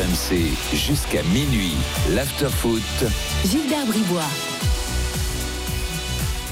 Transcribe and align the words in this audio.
RMC 0.00 0.56
jusqu'à 0.74 1.22
minuit. 1.24 1.74
L'afterfoot. 2.10 2.80
Gilbert 3.44 3.84
Bribois. 3.86 4.22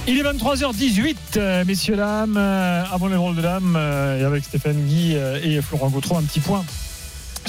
Il 0.06 0.18
est 0.18 0.22
23h18, 0.22 1.16
euh, 1.36 1.64
messieurs, 1.64 1.96
dames, 1.96 2.36
euh, 2.36 2.82
avant 2.92 3.08
les 3.08 3.16
rôles 3.16 3.36
de 3.36 3.42
dames, 3.42 3.74
euh, 3.76 4.20
et 4.20 4.24
avec 4.24 4.44
Stéphane 4.44 4.76
Guy 4.84 5.14
et 5.42 5.62
Florent 5.62 5.88
Gautreau, 5.88 6.16
un 6.16 6.22
petit 6.22 6.40
point 6.40 6.64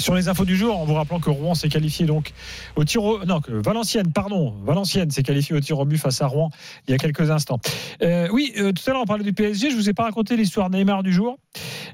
sur 0.00 0.14
les 0.14 0.28
infos 0.28 0.44
du 0.44 0.56
jour, 0.56 0.78
en 0.78 0.84
vous 0.84 0.94
rappelant 0.94 1.20
que 1.20 1.30
Rouen 1.30 1.54
s'est 1.54 1.68
qualifié 1.68 2.06
donc 2.06 2.32
au 2.76 2.84
tir 2.84 3.04
au... 3.04 3.24
Non, 3.24 3.40
que 3.40 3.52
Valenciennes, 3.52 4.12
pardon, 4.12 4.54
Valenciennes 4.64 5.10
s'est 5.10 5.22
qualifié 5.22 5.54
au 5.54 5.60
tir 5.60 5.78
au 5.78 5.84
but 5.84 5.98
face 5.98 6.22
à 6.22 6.26
Rouen 6.26 6.50
il 6.88 6.92
y 6.92 6.94
a 6.94 6.98
quelques 6.98 7.30
instants. 7.30 7.60
Euh, 8.02 8.28
oui, 8.32 8.52
euh, 8.58 8.72
tout 8.72 8.82
à 8.88 8.92
l'heure 8.92 9.02
on 9.02 9.06
parlait 9.06 9.24
du 9.24 9.32
PSG, 9.32 9.70
je 9.70 9.76
vous 9.76 9.88
ai 9.88 9.94
pas 9.94 10.04
raconté 10.04 10.36
l'histoire 10.36 10.70
Neymar 10.70 11.02
du 11.02 11.12
jour. 11.12 11.38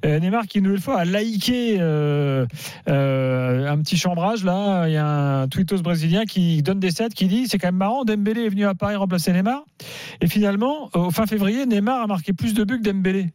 Euh, 0.04 0.20
Neymar 0.20 0.46
qui 0.46 0.58
une 0.58 0.64
nouvelle 0.64 0.80
fois 0.80 1.00
a 1.00 1.04
euh, 1.06 2.46
un 2.88 3.78
petit 3.78 3.96
chambrage 3.96 4.44
là, 4.44 4.86
il 4.86 4.92
y 4.92 4.96
a 4.96 5.06
un 5.06 5.48
tweetos 5.48 5.82
brésilien 5.82 6.24
qui 6.24 6.62
donne 6.62 6.80
des 6.80 6.90
sets 6.90 7.08
qui 7.08 7.26
dit 7.26 7.48
c'est 7.48 7.58
quand 7.58 7.68
même 7.68 7.76
marrant, 7.76 8.04
Dembélé 8.04 8.44
est 8.44 8.48
venu 8.48 8.64
à 8.66 8.74
Paris 8.74 8.96
remplacer 8.96 9.32
Neymar 9.32 9.64
et 10.20 10.28
finalement 10.28 10.90
au 10.94 11.10
fin 11.10 11.26
février 11.26 11.66
Neymar 11.66 12.02
a 12.02 12.06
marqué 12.06 12.32
plus 12.32 12.54
de 12.54 12.64
buts 12.64 12.78
que 12.78 12.88
Dembélé 12.88 13.26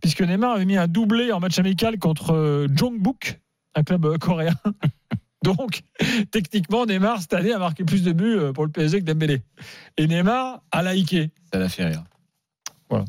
puisque 0.00 0.22
Neymar 0.22 0.52
avait 0.52 0.64
mis 0.64 0.76
un 0.76 0.88
doublé 0.88 1.32
en 1.32 1.40
match 1.40 1.58
amical 1.58 1.98
contre 1.98 2.66
Jongbuk 2.74 3.38
un 3.76 3.82
club 3.82 4.04
euh, 4.06 4.18
coréen. 4.18 4.54
Donc, 5.44 5.82
techniquement, 6.32 6.86
Neymar, 6.86 7.20
cette 7.20 7.34
année, 7.34 7.52
a 7.52 7.58
marqué 7.58 7.84
plus 7.84 8.02
de 8.02 8.12
buts 8.12 8.36
euh, 8.36 8.52
pour 8.52 8.64
le 8.64 8.70
PSG 8.70 9.00
que 9.00 9.04
Dembélé. 9.04 9.42
Et 9.96 10.06
Neymar 10.06 10.62
a 10.72 10.94
liké. 10.94 11.30
Ça 11.52 11.58
l'a 11.58 11.68
fait 11.68 11.84
rire. 11.84 12.02
Voilà. 12.90 13.04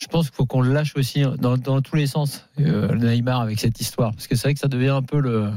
Je 0.00 0.06
pense 0.06 0.28
qu'il 0.28 0.36
faut 0.36 0.46
qu'on 0.46 0.60
le 0.60 0.72
lâche 0.72 0.94
aussi 0.96 1.22
dans, 1.38 1.56
dans 1.56 1.80
tous 1.80 1.96
les 1.96 2.06
sens, 2.06 2.48
euh, 2.60 2.94
Neymar, 2.94 3.40
avec 3.40 3.58
cette 3.58 3.80
histoire. 3.80 4.12
Parce 4.12 4.26
que 4.26 4.36
c'est 4.36 4.48
vrai 4.48 4.54
que 4.54 4.60
ça 4.60 4.68
devient 4.68 4.90
un 4.90 5.02
peu 5.02 5.18
le, 5.18 5.50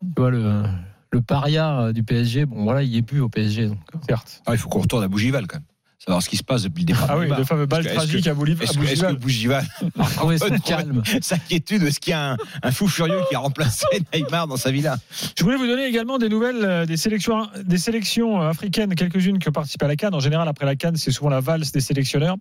tu 0.00 0.08
vois, 0.16 0.30
le, 0.30 0.64
le 1.12 1.20
paria 1.20 1.92
du 1.92 2.02
PSG. 2.02 2.46
Bon, 2.46 2.64
voilà, 2.64 2.82
il 2.82 2.88
y 2.88 2.96
est 2.96 3.02
plus 3.02 3.20
au 3.20 3.28
PSG. 3.28 3.68
Donc. 3.68 3.78
Certes. 4.08 4.42
Ah, 4.46 4.52
il 4.52 4.58
faut 4.58 4.68
qu'on 4.68 4.80
retourne 4.80 5.04
à 5.04 5.08
Bougival 5.08 5.46
quand 5.46 5.58
même. 5.58 5.66
Savoir 6.06 6.22
ce 6.22 6.28
qui 6.28 6.36
se 6.36 6.44
passe 6.44 6.62
depuis 6.62 6.82
le 6.82 6.86
départ. 6.86 7.06
Ah 7.08 7.18
oui, 7.18 7.26
le 7.36 7.42
fameux 7.42 7.66
est-ce 7.68 7.94
tragique 7.94 8.24
que- 8.24 8.30
à 8.30 8.32
à 8.32 8.62
Est-ce 8.62 8.72
que, 8.74 8.78
Bougival. 8.78 9.16
Bougival 9.16 9.66
calme. 10.64 11.02
s'inquiétude 11.20 11.82
Est-ce 11.82 11.98
qu'il 11.98 12.12
y 12.12 12.14
a 12.14 12.32
un, 12.32 12.36
un 12.62 12.70
fou 12.70 12.86
furieux 12.86 13.18
qui 13.28 13.34
a 13.34 13.40
remplacé 13.40 13.84
Neymar 14.14 14.46
dans 14.46 14.56
sa 14.56 14.70
villa 14.70 14.98
Je 15.36 15.42
voulais 15.42 15.56
vous 15.56 15.66
donner 15.66 15.84
également 15.84 16.18
des 16.18 16.28
nouvelles 16.28 16.64
euh, 16.64 16.86
des 16.86 16.96
sélections, 16.96 17.48
des 17.64 17.78
sélections 17.78 18.40
euh, 18.40 18.50
africaines, 18.50 18.94
quelques-unes 18.94 19.40
qui 19.40 19.48
ont 19.48 19.52
participé 19.52 19.84
à 19.84 19.88
la 19.88 19.96
Cannes. 19.96 20.14
En 20.14 20.20
général, 20.20 20.46
après 20.46 20.64
la 20.64 20.76
Cannes, 20.76 20.96
c'est 20.96 21.10
souvent 21.10 21.30
la 21.30 21.40
valse 21.40 21.72
des 21.72 21.80
sélectionneurs. 21.80 22.36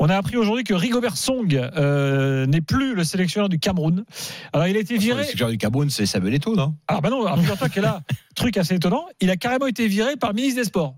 On 0.00 0.08
a 0.08 0.16
appris 0.16 0.38
aujourd'hui 0.38 0.64
que 0.64 0.72
Rigobert 0.72 1.18
Song 1.18 1.54
euh, 1.54 2.46
n'est 2.46 2.62
plus 2.62 2.94
le 2.94 3.04
sélectionneur 3.04 3.50
du 3.50 3.58
Cameroun. 3.58 4.04
Alors, 4.54 4.66
il 4.66 4.76
a 4.78 4.80
été 4.80 4.96
viré. 4.96 5.18
Le 5.18 5.22
sélectionneur 5.24 5.50
du 5.52 5.58
Cameroun, 5.58 5.90
c'est 5.90 6.06
Samuel 6.06 6.32
Eto'o, 6.34 6.56
non? 6.56 6.74
Alors, 6.88 7.02
bah 7.02 7.10
non, 7.10 7.26
alors, 7.26 7.38
figure-toi 7.38 7.68
que 7.68 7.80
là, 7.80 8.00
truc 8.34 8.56
assez 8.56 8.76
étonnant, 8.76 9.04
il 9.20 9.28
a 9.28 9.36
carrément 9.36 9.66
été 9.66 9.88
viré 9.88 10.16
par 10.16 10.30
le 10.30 10.36
ministre 10.36 10.60
des 10.60 10.64
Sports. 10.66 10.94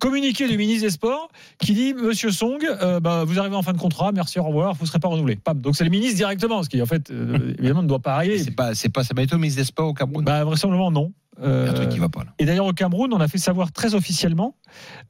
Communiqué 0.00 0.48
du 0.48 0.56
ministre 0.56 0.82
des 0.86 0.90
Sports 0.90 1.28
qui 1.58 1.74
dit 1.74 1.94
Monsieur 1.94 2.30
Song, 2.30 2.58
euh, 2.64 3.00
bah, 3.00 3.24
vous 3.24 3.38
arrivez 3.38 3.56
en 3.56 3.62
fin 3.62 3.72
de 3.72 3.78
contrat, 3.78 4.12
merci, 4.12 4.38
au 4.38 4.44
revoir, 4.44 4.74
vous 4.74 4.84
ne 4.84 4.88
serez 4.88 4.98
pas 4.98 5.08
renouvelé. 5.08 5.36
Pam. 5.36 5.60
Donc 5.60 5.76
c'est 5.76 5.84
le 5.84 5.90
ministre 5.90 6.16
directement, 6.16 6.62
ce 6.62 6.68
qui 6.68 6.80
en 6.82 6.86
fait, 6.86 7.10
euh, 7.10 7.54
évidemment, 7.58 7.82
ne 7.82 7.88
doit 7.88 7.98
pas 8.00 8.14
arriver. 8.14 8.38
C'est 8.38 8.50
pas, 8.52 8.74
c'est 8.74 8.88
pas 8.88 9.02
ministre 9.36 9.60
des 9.60 9.64
Sports 9.64 9.88
au 9.88 9.94
Cameroun 9.94 10.24
Bah, 10.24 10.44
vraisemblablement, 10.44 10.90
non. 10.90 11.12
Il 11.40 11.44
y 11.44 11.46
a 11.46 11.50
un 11.50 11.52
Euh, 11.66 11.72
truc 11.72 11.88
qui 11.90 11.98
va 12.00 12.08
pas 12.08 12.24
là. 12.24 12.34
et 12.40 12.44
d'ailleurs, 12.46 12.66
au 12.66 12.72
Cameroun, 12.72 13.12
on 13.12 13.20
a 13.20 13.28
fait 13.28 13.38
savoir 13.38 13.70
très 13.70 13.94
officiellement 13.94 14.56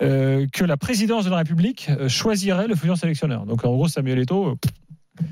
euh, 0.03 0.47
que 0.53 0.63
la 0.65 0.77
présidence 0.77 1.25
de 1.25 1.31
la 1.31 1.39
République 1.39 1.89
euh, 1.89 2.09
choisirait 2.11 2.67
le 2.69 2.75
futur 2.75 2.99
sélectionneur. 2.99 3.47
Donc, 3.47 3.65
en 3.65 3.73
gros, 3.73 3.89
Samuel 3.89 4.19
Eto'o, 4.19 4.49
euh, 4.49 5.25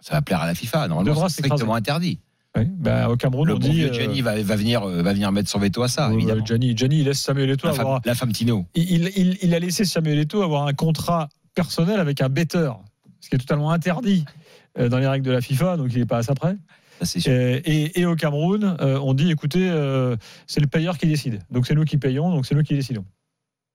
Ça 0.00 0.14
va 0.14 0.22
plaire 0.22 0.40
à 0.40 0.46
la 0.46 0.54
FIFA. 0.54 0.88
Normalement, 0.88 1.28
c'est 1.28 1.42
strictement 1.42 1.74
interdit. 1.74 2.20
Oui, 2.56 2.64
bah, 2.68 3.08
au 3.08 3.16
Cameroun, 3.16 3.48
Le 3.48 3.54
on 3.54 3.58
bon 3.58 3.68
dit. 3.68 3.92
Gianni 3.92 4.20
va, 4.20 4.40
va 4.42 4.56
venir, 4.56 4.82
euh, 4.82 5.02
va 5.02 5.12
venir 5.14 5.32
mettre 5.32 5.48
son 5.48 5.58
veto 5.58 5.82
à 5.82 5.88
ça, 5.88 6.08
euh, 6.10 6.12
évidemment. 6.12 6.44
Gianni, 6.44 6.76
Gianni, 6.76 6.98
il 6.98 7.04
laisse 7.04 7.20
Samuel 7.20 7.50
Eto'o 7.50 7.68
La 7.68 7.72
femme, 7.74 7.86
avoir. 7.86 8.00
la 8.04 8.14
femme 8.14 8.32
Tino. 8.32 8.66
Il, 8.74 9.10
il- 9.16 9.38
il 9.42 9.54
a 9.54 9.58
laissé 9.58 9.84
Samuel 9.84 10.18
Eto'o 10.18 10.42
avoir 10.42 10.66
un 10.66 10.72
contrat 10.74 11.28
personnel 11.54 11.98
avec 12.00 12.20
un 12.20 12.28
betteur, 12.28 12.80
ce 13.20 13.28
qui 13.30 13.36
est 13.36 13.38
totalement 13.38 13.70
interdit 13.70 14.24
euh, 14.78 14.88
dans 14.88 14.98
les 14.98 15.06
règles 15.06 15.24
de 15.26 15.32
la 15.32 15.40
FIFA, 15.40 15.76
donc 15.78 15.88
il 15.92 15.98
n'est 16.00 16.06
pas 16.06 16.18
à 16.18 16.22
ça 16.22 16.34
près. 16.34 16.56
Et, 17.26 17.30
et- 17.30 18.00
et 18.00 18.06
au 18.06 18.14
Cameroun, 18.16 18.76
euh, 18.80 18.98
on 19.02 19.12
dit 19.14 19.30
écoutez, 19.30 19.68
euh, 19.70 20.16
c'est 20.46 20.60
le 20.60 20.66
payeur 20.68 20.98
qui 20.98 21.06
décide. 21.06 21.40
Donc 21.50 21.66
c'est 21.66 21.74
nous 21.74 21.84
qui 21.84 21.96
payons, 21.96 22.30
donc 22.30 22.46
c'est 22.46 22.54
nous 22.54 22.62
qui 22.62 22.74
décidons. 22.74 23.04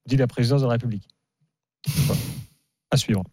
Dit 0.08 0.16
la 0.18 0.28
présidence 0.28 0.62
de 0.62 0.68
la 0.68 0.74
République. 0.74 1.08
Voilà. 1.88 2.22
À 2.92 2.98
suivre. 2.98 3.24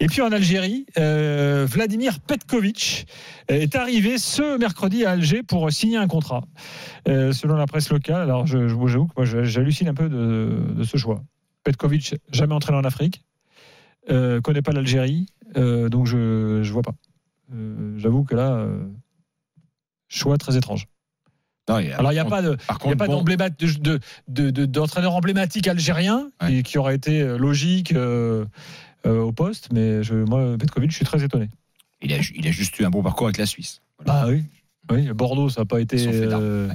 Et 0.00 0.06
puis 0.06 0.20
en 0.22 0.32
Algérie, 0.32 0.86
euh, 0.98 1.66
Vladimir 1.68 2.20
Petkovic 2.20 3.06
est 3.48 3.74
arrivé 3.76 4.18
ce 4.18 4.58
mercredi 4.58 5.04
à 5.04 5.10
Alger 5.12 5.42
pour 5.42 5.70
signer 5.70 5.96
un 5.96 6.08
contrat. 6.08 6.42
Euh, 7.08 7.32
selon 7.32 7.56
la 7.56 7.66
presse 7.66 7.90
locale, 7.90 8.22
alors 8.22 8.46
je, 8.46 8.68
je, 8.68 8.74
j'avoue 8.88 9.06
que 9.06 9.12
moi 9.16 9.24
je- 9.24 9.44
j'hallucine 9.44 9.88
un 9.88 9.94
peu 9.94 10.08
de, 10.08 10.58
de 10.74 10.84
ce 10.84 10.96
choix. 10.96 11.22
Petkovic, 11.64 12.16
jamais 12.32 12.54
entraîné 12.54 12.78
en 12.78 12.84
Afrique, 12.84 13.24
euh, 14.10 14.40
connaît 14.40 14.62
pas 14.62 14.72
l'Algérie, 14.72 15.26
euh, 15.56 15.88
donc 15.88 16.06
je 16.06 16.16
ne 16.58 16.62
vois 16.72 16.82
pas. 16.82 16.94
Euh, 17.54 17.96
J'avoue 17.98 18.24
que 18.24 18.34
là, 18.34 18.52
euh, 18.52 18.84
choix 20.08 20.38
très 20.38 20.56
étrange. 20.56 20.86
Non, 21.68 21.78
il 21.78 21.88
y 21.88 21.92
a- 21.92 21.98
Alors 21.98 22.10
il 22.10 22.16
n'y 22.16 22.20
a 22.20 22.24
pas 22.24 22.42
de, 22.42 22.56
n'y 22.86 22.92
a 22.92 22.96
pas 22.96 23.06
bon, 23.06 23.12
de- 24.26 24.50
de- 24.50 24.66
d'entraîneur 24.66 25.14
emblématique 25.14 25.68
algérien 25.68 26.30
qui, 26.40 26.46
Ouais. 26.56 26.62
qui 26.64 26.78
aurait 26.78 26.96
été 26.96 27.20
euh, 27.22 27.36
logique 27.38 27.92
euh, 27.92 28.44
euh, 28.44 28.44
au 29.06 29.32
poste, 29.32 29.68
mais 29.72 30.02
je, 30.02 30.14
moi, 30.14 30.56
Petkovic, 30.58 30.90
je 30.90 30.96
suis 30.96 31.04
très 31.04 31.22
étonné. 31.24 31.48
il, 32.00 32.12
a, 32.12 32.18
il 32.34 32.46
a 32.46 32.50
juste 32.50 32.78
eu 32.78 32.84
un 32.84 32.90
bon 32.90 33.02
parcours 33.02 33.26
avec 33.26 33.38
la 33.38 33.46
Suisse. 33.46 33.80
Voilà. 33.98 34.22
Ah 34.22 34.28
oui, 34.28 34.44
oui 34.90 35.12
Bordeaux, 35.12 35.48
ça 35.48 35.62
n'a 35.62 35.64
pas 35.64 35.80
été, 35.80 35.96
euh, 36.08 36.68
ouais. 36.68 36.74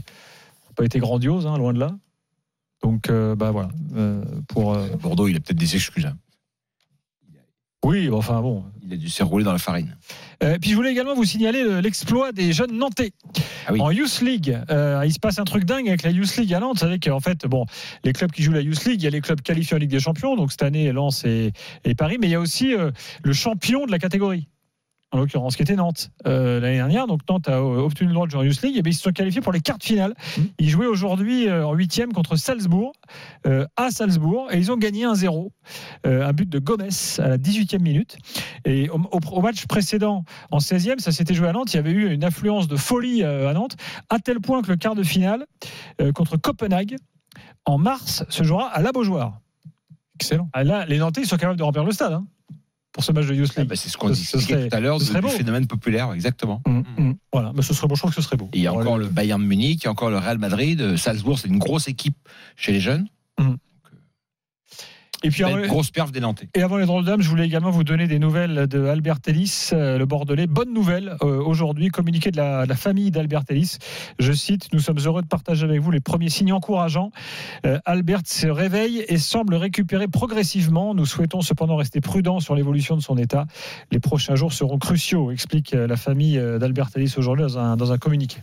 pas 0.76 0.86
été 0.86 1.00
grandiose, 1.00 1.46
hein, 1.48 1.58
loin 1.58 1.74
de 1.74 1.80
là. 1.80 1.96
Donc, 2.84 3.10
euh, 3.10 3.36
bah 3.36 3.52
voilà. 3.52 3.70
euh, 3.96 4.24
pour, 4.48 4.74
euh, 4.74 4.88
Bordeaux, 5.02 5.28
il 5.28 5.36
a 5.36 5.40
peut-être 5.40 5.58
des 5.58 5.76
excuses. 5.76 6.06
hein. 6.06 6.18
Oui, 7.88 8.09
enfin 8.12 8.42
bon. 8.42 8.64
Il 8.84 8.94
a 8.94 8.98
dû 8.98 9.09
se 9.09 9.22
rouler 9.24 9.44
dans 9.44 9.52
la 9.52 9.58
farine. 9.58 9.98
Euh, 10.44 10.58
puis 10.62 10.70
je 10.72 10.75
voulais 10.75 10.92
également 10.92 11.14
vous 11.14 11.25
signaler 11.25 11.64
le- 11.64 11.80
l'exploit 11.81 12.31
des 12.31 12.53
jeunes 12.53 12.72
Nantais 12.78 13.12
Ah 13.68 13.74
oui. 13.74 13.81
en 13.81 13.92
Youth 13.92 14.22
League. 14.22 14.58
Euh, 14.70 15.03
il 15.06 15.12
se 15.12 15.20
passe 15.20 15.40
un 15.40 15.44
truc 15.44 15.66
dingue 15.66 15.88
avec 15.90 16.03
la 16.03 16.12
Youth 16.12 16.38
League 16.38 16.53
à 16.53 16.59
Nantes. 16.59 16.76
Vous 16.76 16.80
savez 16.86 17.00
qu'en 17.00 17.20
fait, 17.20 17.46
bon, 17.47 17.66
les 18.06 18.14
clubs 18.14 18.31
qui 18.31 18.44
jouent 18.44 18.53
la 18.53 18.62
Youth 18.62 18.86
League, 18.86 19.02
il 19.02 19.03
y 19.03 19.08
a 19.08 19.09
les 19.09 19.20
clubs 19.22 19.42
qualifiés 19.42 19.76
en 19.76 19.80
Ligue 19.80 19.90
des 19.90 20.00
Champions. 20.00 20.36
Donc 20.38 20.52
cette 20.52 20.64
année, 20.64 20.92
Lens 20.94 21.26
et, 21.26 21.52
et 21.84 21.96
Paris, 21.96 22.18
mais 22.20 22.28
il 22.28 22.31
y 22.31 22.36
a 22.36 22.40
aussi 22.40 22.74
euh, 22.74 22.92
le 23.24 23.34
champion 23.34 23.86
de 23.86 23.92
la 23.92 24.00
catégorie. 24.00 24.47
En 25.13 25.19
l'occurrence, 25.19 25.56
qui 25.56 25.62
était 25.62 25.78
Nantes 25.78 26.09
euh, 26.25 26.59
l'année 26.59 26.75
dernière. 26.75 27.07
Donc 27.07 27.22
Nantes 27.29 27.47
a 27.47 27.53
euh, 27.59 27.78
obtenu 27.79 28.09
le 28.09 28.13
droit 28.13 28.25
de 28.25 28.31
jouer 28.31 28.41
en 28.41 28.44
Youth 28.44 28.62
League. 28.62 28.75
Et 28.75 28.81
bien, 28.81 28.91
ils 28.91 28.95
se 28.95 29.01
sont 29.03 29.12
qualifiés 29.12 29.40
pour 29.40 29.53
les 29.53 29.62
quarts 29.62 29.78
de 29.78 29.84
finale. 29.84 30.13
Ils 30.59 30.69
jouaient 30.69 30.85
aujourd'hui 30.88 31.47
euh, 31.47 31.66
en 31.66 31.73
huitième 31.73 32.12
contre 32.12 32.35
Salzbourg, 32.35 32.91
euh, 33.46 33.66
à 33.78 33.90
Salzbourg, 33.90 34.50
et 34.51 34.57
ils 34.57 34.69
ont 34.69 34.75
gagné 34.75 35.06
1-0. 35.06 35.50
Euh, 36.06 36.28
un 36.28 36.34
but 36.34 36.50
de 36.50 36.59
Gomez 36.59 36.90
à 37.19 37.29
la 37.29 37.38
18e 37.38 37.79
minute. 37.81 38.17
Et 38.66 38.90
au, 38.90 38.97
au- 39.00 39.19
au 39.31 39.41
match 39.41 39.66
précédent, 39.66 40.25
en 40.51 40.57
16e, 40.57 41.00
ça 41.00 41.13
s'était 41.13 41.34
joué 41.34 41.47
à 41.47 41.53
Nantes. 41.53 41.73
Il 41.73 41.78
y 41.78 41.79
avait 41.79 41.91
eu 41.91 42.11
une 42.14 42.26
affluence 42.26 42.67
de 42.67 42.76
folie 42.76 43.23
à 43.23 43.53
Nantes, 43.53 43.78
à 44.09 44.20
tel 44.20 44.41
point 44.41 44.61
que 44.61 44.67
le 44.72 44.76
quart 44.76 44.96
de 44.96 45.03
finale 45.03 45.46
contre 46.16 46.35
Copenhague, 46.35 46.97
en 47.66 47.78
mars, 47.78 48.26
se 48.28 48.43
jouera 48.43 48.67
à 48.67 48.82
la 48.82 48.91
Beaujoire. 48.91 49.40
Excellent. 50.20 50.49
Ah, 50.52 50.64
là, 50.66 50.85
les 50.85 50.97
Nantais 50.97 51.22
ils 51.22 51.28
sont 51.28 51.37
capables 51.37 51.58
de 51.59 51.64
remplir 51.64 51.84
le 51.85 51.91
stade 51.91 52.11
hein, 52.14 52.26
pour 52.91 53.03
ce 53.03 53.11
match 53.11 53.28
de 53.28 53.34
Youth 53.35 53.51
Ah 53.55 53.59
League. 53.61 53.69
bah, 53.69 53.75
c'est 53.75 53.89
ce 53.89 53.97
qu'on 53.97 54.09
disait 54.09 54.39
serait- 54.39 54.69
tout 54.69 54.75
à 54.75 54.79
l'heure 54.79 54.99
du, 54.99 55.11
beau. 55.22 55.28
phénomène 55.28 55.67
populaire, 55.67 56.11
exactement. 56.13 56.61
Hum, 56.66 56.84
hum. 56.97 57.16
Voilà, 57.31 57.51
mais 57.55 57.61
ce 57.61 57.73
serait 57.73 57.87
bon, 57.87 57.95
je 57.95 58.01
trouve 58.01 58.11
que 58.11 58.16
ce 58.16 58.22
serait 58.22 58.37
beau. 58.37 58.49
Et 58.53 58.57
il 58.57 58.63
y 58.63 58.67
a 58.67 58.73
encore 58.73 58.97
le 58.97 59.07
Bayern 59.07 59.41
de 59.41 59.47
Munich, 59.47 59.81
il 59.81 59.85
y 59.85 59.87
a 59.87 59.91
encore 59.91 60.09
le 60.09 60.17
Real 60.17 60.37
Madrid, 60.39 60.81
euh, 60.81 60.97
Salzbourg, 60.97 61.37
c'est 61.37 61.47
une 61.47 61.59
grosse 61.59 61.87
équipe 61.87 62.17
chez 62.55 62.72
les 62.72 62.79
jeunes. 62.79 63.07
Et 65.23 65.29
puis, 65.29 65.43
grosse 65.67 65.90
perf 65.90 66.11
des 66.11 66.19
Nantais. 66.19 66.47
et 66.53 66.61
avant 66.61 66.78
les 66.78 66.85
drôles 66.85 67.03
d'âme, 67.03 67.22
je 67.22 67.29
voulais 67.29 67.46
également 67.46 67.72
vous 67.72 67.84
donner 67.84 68.08
des 68.08 68.19
nouvelles 68.19 68.67
de 68.67 68.85
Albert 68.85 69.17
Ellis, 69.25 69.69
euh, 69.73 69.97
le 69.97 70.05
Bordelais. 70.05 70.46
Bonne 70.46 70.73
nouvelle 70.73 71.17
euh, 71.23 71.41
aujourd'hui, 71.41 71.90
communiqué 71.90 72.29
de 72.29 72.37
la, 72.37 72.66
de 72.66 72.69
la 72.69 72.75
famille 72.75 73.09
d'Albert 73.09 73.43
Ellis. 73.49 73.78
Je 74.19 74.31
cite 74.31 74.72
Nous 74.73 74.79
sommes 74.79 74.99
heureux 74.99 75.23
de 75.23 75.28
partager 75.28 75.66
avec 75.66 75.81
vous 75.81 75.90
les 75.90 75.99
premiers 75.99 76.29
signes 76.29 76.53
encourageants. 76.53 77.11
Euh, 77.66 77.79
Albert 77.85 78.22
se 78.25 78.47
réveille 78.47 79.05
et 79.08 79.17
semble 79.17 79.55
récupérer 79.55 80.08
progressivement. 80.08 80.93
Nous 80.93 81.05
souhaitons 81.05 81.41
cependant 81.41 81.78
rester 81.78 81.99
prudents 81.99 82.40
sur 82.40 82.53
l'évolution 82.53 82.96
de 82.96 83.02
son 83.02 83.17
état. 83.17 83.47
Les 83.91 83.99
prochains 83.99 84.35
jours 84.35 84.53
seront 84.53 84.78
cruciaux, 84.78 85.31
explique 85.31 85.72
la 85.72 85.97
famille 85.97 86.40
d'Albert 86.59 86.90
Ellis 86.96 87.16
aujourd'hui 87.17 87.43
dans 87.43 87.58
un, 87.58 87.75
dans 87.75 87.91
un 87.91 87.97
communiqué. 87.97 88.37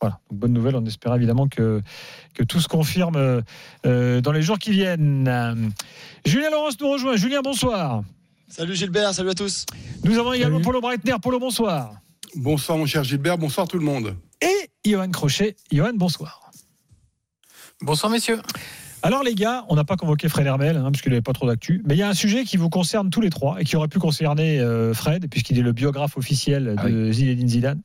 Voilà, 0.00 0.18
Donc, 0.30 0.38
bonne 0.38 0.52
nouvelle. 0.52 0.76
On 0.76 0.84
espère 0.86 1.14
évidemment 1.14 1.48
que, 1.48 1.82
que 2.34 2.42
tout 2.42 2.60
se 2.60 2.68
confirme 2.68 3.42
euh, 3.86 4.20
dans 4.20 4.32
les 4.32 4.42
jours 4.42 4.58
qui 4.58 4.70
viennent. 4.70 5.72
Julien 6.24 6.50
Laurence 6.50 6.80
nous 6.80 6.90
rejoint. 6.90 7.16
Julien, 7.16 7.40
bonsoir. 7.42 8.02
Salut 8.48 8.74
Gilbert, 8.74 9.14
salut 9.14 9.30
à 9.30 9.34
tous. 9.34 9.64
Nous 10.02 10.18
avons 10.18 10.32
également 10.32 10.56
Salut. 10.56 10.64
Paulo 10.64 10.80
Breitner. 10.80 11.14
Paulo, 11.22 11.38
bonsoir. 11.38 11.92
Bonsoir 12.34 12.78
mon 12.78 12.86
cher 12.86 13.04
Gilbert, 13.04 13.38
bonsoir 13.38 13.68
tout 13.68 13.78
le 13.78 13.84
monde. 13.84 14.16
Et 14.40 14.70
Johan 14.88 15.10
Crochet. 15.10 15.56
Johan, 15.70 15.92
bonsoir. 15.94 16.50
Bonsoir 17.80 18.10
messieurs. 18.10 18.40
Alors 19.02 19.22
les 19.22 19.34
gars, 19.34 19.64
on 19.68 19.76
n'a 19.76 19.84
pas 19.84 19.96
convoqué 19.96 20.28
Fred 20.28 20.46
Hermel, 20.46 20.76
hein, 20.76 20.90
parce 20.90 21.00
qu'il 21.00 21.10
n'avait 21.10 21.22
pas 21.22 21.32
trop 21.32 21.46
d'actu, 21.46 21.82
mais 21.86 21.94
il 21.94 21.98
y 21.98 22.02
a 22.02 22.08
un 22.08 22.14
sujet 22.14 22.44
qui 22.44 22.56
vous 22.56 22.68
concerne 22.68 23.08
tous 23.08 23.20
les 23.20 23.30
trois 23.30 23.60
et 23.60 23.64
qui 23.64 23.76
aurait 23.76 23.88
pu 23.88 23.98
concerner 23.98 24.60
euh, 24.60 24.92
Fred, 24.92 25.28
puisqu'il 25.30 25.58
est 25.58 25.62
le 25.62 25.72
biographe 25.72 26.18
officiel 26.18 26.74
Ah 26.76 26.88
de 26.88 27.10
Zinedine 27.10 27.48
Zidane. 27.48 27.80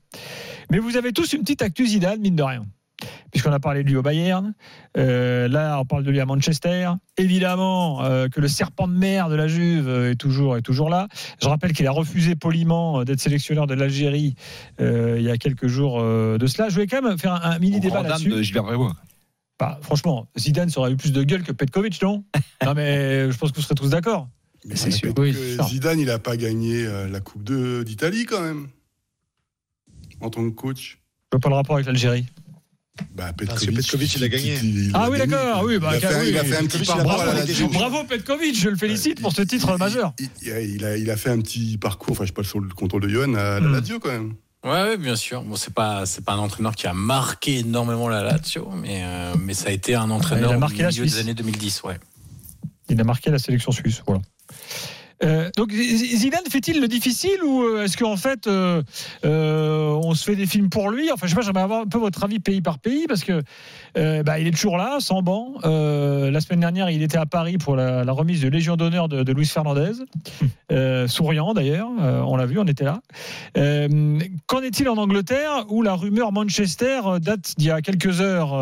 Mais 0.72 0.80
vous 0.80 0.98
avez 0.98 1.12
tous 1.14 1.34
une 1.34 1.42
petite 1.42 1.62
actu 1.62 1.86
Zidane, 1.88 2.20
mine 2.20 2.36
de 2.36 2.44
rien. 2.44 2.66
Puisqu'on 3.32 3.52
a 3.52 3.60
parlé 3.60 3.84
de 3.84 3.90
lui 3.90 3.98
au 3.98 4.02
Bayern, 4.02 4.54
Euh, 4.98 5.50
là 5.50 5.78
on 5.82 5.86
parle 5.86 6.04
de 6.06 6.12
lui 6.12 6.20
à 6.22 6.26
Manchester. 6.26 6.92
Évidemment 7.18 8.04
euh, 8.06 8.30
que 8.30 8.40
le 8.40 8.48
serpent 8.48 8.88
de 8.88 8.94
mer 8.94 9.28
de 9.28 9.36
la 9.36 9.48
Juve 9.50 9.90
est 9.90 10.16
toujours, 10.16 10.56
est 10.56 10.62
toujours 10.62 10.90
là. 10.90 11.10
Je 11.42 11.48
rappelle 11.50 11.74
qu'il 11.74 11.86
a 11.88 11.92
refusé 11.92 12.36
poliment 12.36 13.02
euh, 13.02 13.04
d'être 13.04 13.20
sélectionneur 13.20 13.68
de 13.68 13.74
l'Algérie 13.74 14.36
euh, 14.80 15.16
il 15.20 15.24
y 15.26 15.30
a 15.30 15.38
quelques 15.38 15.68
jours 15.68 16.00
euh, 16.00 16.38
de 16.38 16.48
cela. 16.48 16.70
Je 16.70 16.76
voulais 16.76 16.88
quand 16.88 17.02
même 17.02 17.18
faire 17.18 17.34
un, 17.34 17.52
un 17.52 17.60
mini 17.60 17.82
débat 17.82 18.02
là-dessus. 18.02 18.30
Brévois. 18.54 18.96
Bah, 19.60 19.78
franchement, 19.82 20.28
Zidane 20.38 20.70
ça 20.70 20.80
aurait 20.80 20.92
eu 20.94 20.98
plus 20.98 21.12
de 21.12 21.22
gueule 21.24 21.44
que 21.44 21.52
Petkovic, 21.52 22.02
non? 22.02 22.24
Non, 22.66 22.74
mais 22.76 23.30
je 23.30 23.38
pense 23.38 23.52
que 23.52 23.58
vous 23.58 23.62
serez 23.62 23.76
tous 23.76 23.90
d'accord. 23.90 24.30
Mais 24.66 24.76
c'est 24.78 24.92
sûr. 24.92 25.14
Oui, 25.18 25.34
que. 25.34 25.64
Zidane, 25.64 26.00
il 26.00 26.08
n'a 26.08 26.20
pas 26.20 26.38
gagné 26.38 26.86
la 27.12 27.20
Coupe 27.20 27.44
de- 27.44 27.84
d'Italie 27.84 28.26
quand 28.26 28.42
même, 28.42 28.68
en 30.22 30.30
tant 30.30 30.44
que 30.44 30.50
coach. 30.56 31.00
Je 31.32 31.38
vois 31.38 31.40
pas 31.42 31.50
le 31.50 31.56
rapport 31.56 31.76
avec 31.76 31.86
l'Algérie. 31.88 32.26
Bah, 33.14 33.34
Parce 33.46 33.66
que 33.66 33.72
Petkovic, 33.72 34.16
il 34.16 34.24
a 34.24 34.28
gagné. 34.30 34.58
Ah 34.94 35.10
oui, 35.10 35.16
a 35.20 35.26
gagné, 35.26 35.32
d'accord, 35.36 35.64
oui, 35.66 35.78
bah, 35.80 35.92
il, 35.98 36.06
a 36.06 36.08
fait, 36.08 36.16
un- 36.16 36.22
oui, 36.22 36.30
il 36.30 36.38
a 36.38 36.44
fait 36.46 36.56
un 36.56 36.60
petit 36.66 36.78
Petkovic, 36.80 36.88
parcours 36.88 37.16
pas 37.18 37.32
à 37.32 37.34
la. 37.46 37.68
Bravo 37.68 38.04
Petkovic, 38.06 38.58
je 38.58 38.70
le 38.70 38.78
félicite 38.78 39.20
pour 39.22 39.34
ce 39.34 39.42
titre 39.42 39.70
il- 39.74 39.78
majeur. 39.80 40.14
Il, 40.42 40.86
a, 40.86 40.96
il 40.98 41.10
a 41.12 41.18
fait 41.18 41.30
un 41.30 41.40
petit 41.42 41.78
parcours, 41.78 42.12
enfin 42.14 42.24
je 42.24 42.28
sais 42.30 42.34
pas 42.34 42.44
sur 42.44 42.62
le 42.62 42.70
contrôle 42.70 43.02
de 43.02 43.10
Johan, 43.10 43.34
à 43.34 43.60
la 43.60 43.68
Hmm. 43.68 43.74
Lazio 43.74 44.00
quand 44.00 44.12
même. 44.12 44.36
Ouais, 44.64 44.72
ouais, 44.72 44.98
bien 44.98 45.18
sûr. 45.18 45.44
Bon, 45.44 45.58
c'est 45.58 45.74
pas 45.74 46.06
c'est 46.06 46.24
pas 46.24 46.34
un 46.34 46.38
entraîneur 46.40 46.74
qui 46.76 46.88
a 46.88 46.94
marqué 46.94 47.60
énormément 47.60 48.08
la 48.08 48.24
Lazio, 48.24 48.70
mais 48.74 49.02
euh, 49.04 49.36
mais 49.40 49.54
ça 49.54 49.68
a 49.68 49.72
été 49.72 49.94
un 49.94 50.10
entraîneur 50.10 50.52
Il 50.52 50.54
a 50.54 50.58
au 50.58 50.60
marqué 50.62 50.82
la 50.84 50.88
milieu 50.90 51.04
Suisse. 51.04 51.16
des 51.16 51.20
années 51.20 51.34
2010, 51.34 51.84
ouais. 51.84 52.00
Il 52.90 53.00
a 53.02 53.04
marqué 53.04 53.30
la 53.30 53.40
sélection 53.40 53.74
suisse. 53.74 54.02
Voilà. 54.08 54.22
Euh, 55.24 55.50
donc 55.56 55.72
Zidane 55.72 56.46
fait-il 56.50 56.82
le 56.82 56.88
difficile 56.88 57.42
ou 57.44 57.64
euh, 57.64 57.84
est-ce 57.84 57.96
qu'en 57.98 58.18
fait 58.18 58.48
euh, 58.48 58.82
euh, 59.24 59.88
on 60.04 60.14
se 60.14 60.24
fait 60.26 60.36
des 60.36 60.46
films 60.46 60.70
pour 60.70 60.90
lui? 60.90 61.12
Enfin 61.12 61.26
je 61.26 61.30
sais 61.30 61.36
pas, 61.36 61.42
j'aimerais 61.42 61.64
avoir 61.64 61.82
un 61.82 61.88
peu 61.88 61.98
votre 61.98 62.24
avis 62.24 62.40
pays 62.40 62.62
par 62.62 62.80
pays 62.80 63.06
parce 63.08 63.24
que 63.24 63.42
bah, 63.96 64.40
il 64.40 64.48
est 64.48 64.52
toujours 64.52 64.78
là, 64.78 64.98
sans 65.00 65.22
banc. 65.22 65.54
La 65.64 66.42
semaine 66.42 66.60
dernière 66.60 66.90
il 66.90 67.02
était 67.02 67.18
à 67.18 67.26
Paris 67.26 67.58
pour 67.58 67.76
la, 67.76 68.04
la 68.04 68.12
remise 68.12 68.42
de 68.42 68.50
Légion 68.50 68.76
d'honneur 68.76 69.08
de, 69.08 69.24
de 69.24 69.34
Luis 69.34 69.46
Fernandez, 69.46 69.94
souriant 71.08 71.54
d'ailleurs, 71.54 71.90
on 71.90 72.36
l'a 72.36 72.46
vu, 72.46 72.60
on 72.60 72.66
était 72.66 72.86
là. 72.86 73.00
Qu'en 74.48 74.62
est-il 74.62 74.90
en 74.90 74.98
Angleterre 74.98 75.66
où 75.70 75.82
la 75.82 75.96
rumeur 75.96 76.32
Manchester 76.32 77.02
date 77.22 77.54
d'il 77.58 77.68
y 77.68 77.72
a 77.72 77.82
quelques 77.82 78.22
heures, 78.22 78.54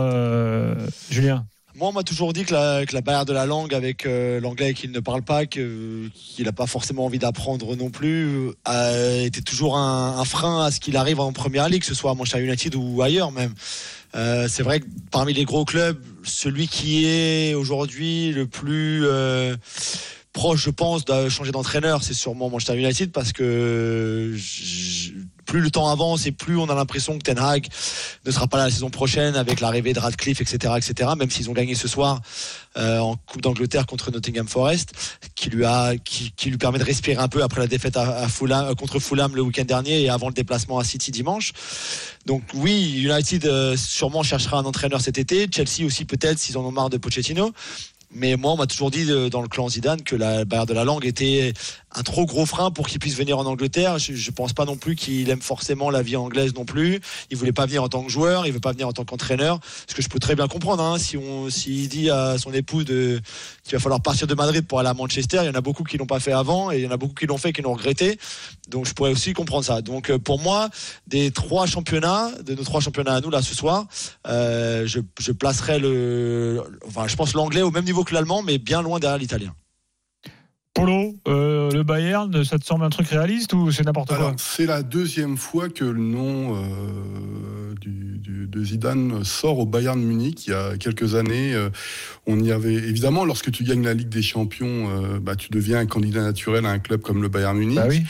Julien? 1.09 1.45
Moi, 1.75 1.89
on 1.89 1.91
m'a 1.91 2.03
toujours 2.03 2.33
dit 2.33 2.45
que 2.45 2.53
la, 2.53 3.01
barrière 3.01 3.25
de 3.25 3.33
la 3.33 3.47
langue 3.47 3.73
avec 3.73 4.05
euh, 4.05 4.39
l'anglais 4.39 4.75
qu'il 4.75 4.91
ne 4.91 4.99
parle 4.99 5.23
pas, 5.23 5.47
qu'il 5.47 6.11
n'a 6.39 6.51
pas 6.51 6.67
forcément 6.67 7.05
envie 7.05 7.17
d'apprendre 7.17 7.75
non 7.75 7.89
plus, 7.89 8.49
était 8.67 9.41
toujours 9.41 9.77
un, 9.77 10.23
frein 10.23 10.65
à 10.65 10.71
ce 10.71 10.79
qu'il 10.79 10.97
arrive 10.97 11.19
en 11.19 11.33
première 11.33 11.69
ligue, 11.69 11.81
que 11.81 11.87
ce 11.87 11.95
soit 11.95 12.11
à 12.11 12.13
Manchester 12.13 12.43
United 12.43 12.75
ou 12.75 13.01
ailleurs 13.01 13.31
même. 13.31 13.53
Euh, 14.15 14.47
c'est 14.47 14.61
vrai 14.61 14.81
que 14.81 14.85
parmi 15.09 15.33
les 15.33 15.45
gros 15.45 15.65
clubs, 15.65 15.99
celui 16.23 16.67
qui 16.67 17.05
est 17.07 17.55
aujourd'hui 17.55 18.31
le 18.31 18.45
plus 18.45 19.05
euh, 19.05 19.55
proche, 20.33 20.63
je 20.63 20.69
pense, 20.69 21.05
de 21.05 21.29
changer 21.29 21.51
d'entraîneur, 21.51 22.03
c'est 22.03 22.13
sûrement 22.13 22.49
Manchester 22.49 22.77
United 22.77 23.11
parce 23.11 23.33
que 23.33 24.35
plus 25.53 25.61
le 25.61 25.69
temps 25.69 25.87
avance 25.87 26.25
et 26.25 26.31
plus 26.31 26.57
on 26.57 26.67
a 26.67 26.73
l'impression 26.73 27.15
que 27.15 27.21
Ten 27.21 27.37
Hag 27.37 27.67
ne 28.25 28.31
sera 28.31 28.47
pas 28.47 28.57
là 28.57 28.63
la 28.63 28.71
saison 28.71 28.89
prochaine 28.89 29.35
avec 29.35 29.59
l'arrivée 29.59 29.93
de 29.93 29.99
Radcliffe, 29.99 30.41
etc., 30.41 30.73
etc. 30.77 31.11
Même 31.15 31.29
s'ils 31.29 31.47
ont 31.47 31.53
gagné 31.53 31.75
ce 31.75 31.87
soir 31.87 32.21
euh, 32.75 32.97
en 32.97 33.17
Coupe 33.17 33.43
d'Angleterre 33.43 33.85
contre 33.85 34.09
Nottingham 34.09 34.47
Forest, 34.47 34.93
qui 35.35 35.51
lui 35.51 36.57
permet 36.57 36.79
de 36.79 36.83
respirer 36.83 37.21
un 37.21 37.27
peu 37.27 37.43
après 37.43 37.61
la 37.61 37.67
défaite 37.67 37.97
à 37.97 38.27
Fulham, 38.29 38.65
euh, 38.65 38.73
contre 38.73 38.97
Fulham 38.97 39.35
le 39.35 39.43
week-end 39.43 39.63
dernier 39.63 40.01
et 40.01 40.09
avant 40.09 40.27
le 40.27 40.33
déplacement 40.33 40.79
à 40.79 40.83
City 40.83 41.11
dimanche. 41.11 41.53
Donc 42.25 42.41
oui, 42.55 43.03
United 43.03 43.45
euh, 43.45 43.77
sûrement 43.77 44.23
cherchera 44.23 44.57
un 44.57 44.65
entraîneur 44.65 45.01
cet 45.01 45.19
été. 45.19 45.47
Chelsea 45.53 45.85
aussi 45.85 46.05
peut-être 46.05 46.39
s'ils 46.39 46.57
en 46.57 46.65
ont 46.65 46.71
marre 46.71 46.89
de 46.89 46.97
Pochettino. 46.97 47.53
Mais 48.15 48.35
moi, 48.35 48.51
on 48.51 48.57
m'a 48.57 48.67
toujours 48.67 48.91
dit 48.91 49.05
euh, 49.09 49.29
dans 49.29 49.41
le 49.41 49.47
clan 49.47 49.67
Zidane 49.69 50.03
que 50.03 50.15
la 50.15 50.45
barrière 50.45 50.65
de 50.65 50.73
la 50.73 50.83
langue 50.83 51.05
était 51.05 51.53
un 51.95 52.03
trop 52.03 52.25
gros 52.25 52.45
frein 52.45 52.71
pour 52.71 52.87
qu'il 52.87 52.99
puisse 52.99 53.15
venir 53.15 53.37
en 53.37 53.45
Angleterre. 53.45 53.97
Je, 53.99 54.13
je 54.13 54.31
pense 54.31 54.53
pas 54.53 54.65
non 54.65 54.75
plus 54.75 54.95
qu'il 54.95 55.29
aime 55.29 55.41
forcément 55.41 55.89
la 55.89 56.01
vie 56.01 56.15
anglaise 56.15 56.53
non 56.53 56.65
plus. 56.65 57.01
Il 57.29 57.37
voulait 57.37 57.51
pas 57.51 57.65
venir 57.65 57.83
en 57.83 57.89
tant 57.89 58.03
que 58.03 58.11
joueur, 58.11 58.45
il 58.45 58.53
veut 58.53 58.59
pas 58.59 58.71
venir 58.71 58.87
en 58.87 58.93
tant 58.93 59.03
qu'entraîneur. 59.05 59.59
Ce 59.87 59.95
que 59.95 60.01
je 60.01 60.09
peux 60.09 60.19
très 60.19 60.35
bien 60.35 60.47
comprendre. 60.47 60.83
Hein, 60.83 60.97
si 60.99 61.17
on, 61.17 61.49
s'il 61.49 61.89
dit 61.89 62.09
à 62.09 62.37
son 62.37 62.53
épouse 62.53 62.85
qu'il 62.85 63.71
va 63.71 63.79
falloir 63.79 64.01
partir 64.01 64.27
de 64.27 64.35
Madrid 64.35 64.65
pour 64.65 64.79
aller 64.79 64.89
à 64.89 64.93
Manchester, 64.93 65.39
il 65.41 65.47
y 65.47 65.49
en 65.49 65.55
a 65.55 65.61
beaucoup 65.61 65.83
qui 65.83 65.97
l'ont 65.97 66.05
pas 66.05 66.19
fait 66.19 66.33
avant 66.33 66.71
et 66.71 66.77
il 66.77 66.83
y 66.83 66.87
en 66.87 66.91
a 66.91 66.97
beaucoup 66.97 67.15
qui 67.15 67.25
l'ont 67.25 67.37
fait 67.37 67.49
et 67.49 67.53
qui 67.53 67.61
l'ont 67.61 67.73
regretté. 67.73 68.19
Donc 68.69 68.85
je 68.85 68.93
pourrais 68.93 69.11
aussi 69.11 69.33
comprendre 69.33 69.65
ça. 69.65 69.81
Donc 69.81 70.09
euh, 70.09 70.17
pour 70.17 70.39
moi, 70.39 70.69
des 71.07 71.31
trois 71.31 71.65
championnats, 71.65 72.31
de 72.43 72.53
nos 72.55 72.63
trois 72.63 72.79
championnats 72.79 73.15
à 73.15 73.21
nous 73.21 73.29
là 73.29 73.41
ce 73.41 73.55
soir, 73.55 73.85
euh, 74.27 74.85
je, 74.85 74.99
je 75.19 75.31
placerai 75.31 75.79
le, 75.79 76.63
enfin 76.87 77.07
je 77.07 77.15
pense 77.15 77.33
l'anglais 77.33 77.61
au 77.61 77.71
même 77.71 77.85
niveau 77.85 78.02
que 78.03 78.13
l'allemand, 78.13 78.41
mais 78.43 78.57
bien 78.57 78.81
loin 78.81 78.99
derrière 78.99 79.17
l'italien. 79.19 79.53
Polo, 80.73 81.13
euh, 81.27 81.69
le 81.69 81.83
Bayern, 81.83 82.43
ça 82.43 82.57
te 82.57 82.65
semble 82.65 82.83
un 82.83 82.89
truc 82.89 83.07
réaliste 83.09 83.53
ou 83.53 83.71
c'est 83.71 83.83
n'importe 83.85 84.07
quoi 84.09 84.33
c'est 84.39 84.65
la 84.65 84.81
deuxième 84.81 85.37
fois 85.37 85.69
que 85.69 85.85
le 85.85 86.01
nom 86.01 86.55
euh, 86.55 87.75
du, 87.79 88.17
du- 88.17 88.47
de 88.47 88.63
Zidane 88.63 89.23
sort 89.23 89.59
au 89.59 89.67
Bayern 89.67 90.01
Munich. 90.01 90.47
Il 90.47 90.49
y 90.49 90.53
a 90.53 90.75
quelques 90.77 91.13
années, 91.13 91.53
euh, 91.53 91.69
on 92.25 92.39
y 92.39 92.51
avait 92.51 92.73
évidemment, 92.73 93.23
lorsque 93.23 93.51
tu 93.51 93.63
gagnes 93.63 93.83
la 93.83 93.93
Ligue 93.93 94.09
des 94.09 94.23
Champions, 94.23 94.89
euh, 94.89 95.19
bah, 95.19 95.35
tu 95.35 95.49
deviens 95.51 95.77
un 95.77 95.85
candidat 95.85 96.23
naturel 96.23 96.65
à 96.65 96.69
un 96.71 96.79
club 96.79 97.01
comme 97.01 97.21
le 97.21 97.29
Bayern 97.29 97.55
Munich. 97.55 97.75
Bah 97.75 97.85
oui. 97.87 98.01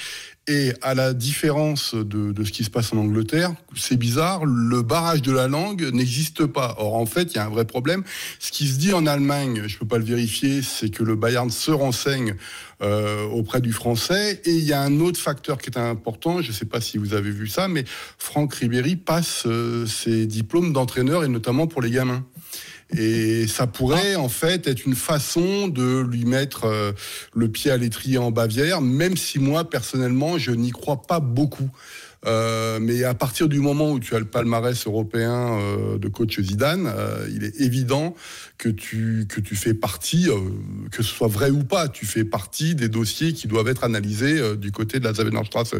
Et 0.47 0.73
à 0.81 0.93
la 0.93 1.13
différence 1.13 1.95
de, 1.95 2.33
de 2.33 2.43
ce 2.43 2.51
qui 2.51 2.65
se 2.65 2.69
passe 2.69 2.91
en 2.91 2.97
Angleterre, 2.97 3.53
c'est 3.77 3.95
bizarre, 3.95 4.45
le 4.45 4.81
barrage 4.81 5.21
de 5.21 5.31
la 5.31 5.47
langue 5.47 5.89
n'existe 5.93 6.45
pas. 6.45 6.75
Or, 6.79 6.95
en 6.95 7.05
fait, 7.05 7.31
il 7.31 7.35
y 7.35 7.39
a 7.39 7.45
un 7.45 7.49
vrai 7.49 7.63
problème. 7.63 8.03
Ce 8.39 8.51
qui 8.51 8.67
se 8.67 8.77
dit 8.77 8.91
en 8.91 9.05
Allemagne, 9.05 9.63
je 9.67 9.77
peux 9.77 9.85
pas 9.85 9.97
le 9.97 10.03
vérifier, 10.03 10.61
c'est 10.61 10.89
que 10.89 11.01
le 11.01 11.15
Bayern 11.15 11.49
se 11.49 11.71
renseigne 11.71 12.35
euh, 12.81 13.23
auprès 13.27 13.61
du 13.61 13.71
français. 13.71 14.41
Et 14.43 14.51
il 14.51 14.65
y 14.65 14.73
a 14.73 14.81
un 14.81 14.99
autre 14.99 15.17
facteur 15.17 15.57
qui 15.57 15.69
est 15.69 15.77
important, 15.77 16.41
je 16.41 16.49
ne 16.49 16.53
sais 16.53 16.65
pas 16.65 16.81
si 16.81 16.97
vous 16.97 17.13
avez 17.13 17.31
vu 17.31 17.47
ça, 17.47 17.69
mais 17.69 17.85
Franck 18.17 18.53
Ribéry 18.55 18.97
passe 18.97 19.43
euh, 19.45 19.85
ses 19.85 20.25
diplômes 20.25 20.73
d'entraîneur, 20.73 21.23
et 21.23 21.29
notamment 21.29 21.67
pour 21.67 21.81
les 21.81 21.91
gamins. 21.91 22.25
Et 22.97 23.47
ça 23.47 23.67
pourrait 23.67 24.15
en 24.15 24.29
fait 24.29 24.67
être 24.67 24.85
une 24.85 24.95
façon 24.95 25.67
de 25.67 26.01
lui 26.01 26.25
mettre 26.25 26.65
euh, 26.65 26.91
le 27.33 27.49
pied 27.49 27.71
à 27.71 27.77
l'étrier 27.77 28.17
en 28.17 28.31
Bavière, 28.31 28.81
même 28.81 29.17
si 29.17 29.39
moi 29.39 29.69
personnellement 29.69 30.37
je 30.37 30.51
n'y 30.51 30.71
crois 30.71 31.01
pas 31.01 31.19
beaucoup. 31.19 31.69
Euh, 32.25 32.79
mais 32.79 33.03
à 33.03 33.13
partir 33.13 33.49
du 33.49 33.59
moment 33.59 33.91
où 33.91 33.99
tu 33.99 34.15
as 34.15 34.19
le 34.19 34.25
palmarès 34.25 34.87
européen 34.87 35.59
euh, 35.59 35.97
de 35.97 36.07
coach 36.07 36.39
Zidane, 36.39 36.89
il 37.35 37.43
est 37.43 37.59
évident 37.59 38.15
que 38.57 38.69
tu, 38.69 39.25
que 39.27 39.41
tu 39.41 39.55
fais 39.55 39.73
partie, 39.73 40.29
que 40.91 41.03
ce 41.03 41.09
soit 41.09 41.27
vrai 41.27 41.49
ou 41.49 41.63
pas, 41.63 41.89
tu 41.89 42.05
fais 42.05 42.23
partie 42.23 42.75
des 42.75 42.87
dossiers 42.87 43.33
qui 43.33 43.47
doivent 43.47 43.67
être 43.67 43.83
analysés 43.83 44.55
du 44.55 44.71
côté 44.71 44.99
de 44.99 45.03
la 45.03 45.13
Zavenerstrasse. 45.13 45.73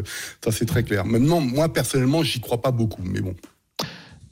Ça 0.44 0.52
c'est 0.52 0.66
très 0.66 0.82
clair. 0.82 1.06
Maintenant, 1.06 1.40
moi 1.40 1.72
personnellement, 1.72 2.22
j'y 2.22 2.40
crois 2.40 2.60
pas 2.60 2.72
beaucoup, 2.72 3.02
mais 3.02 3.20
bon. 3.20 3.34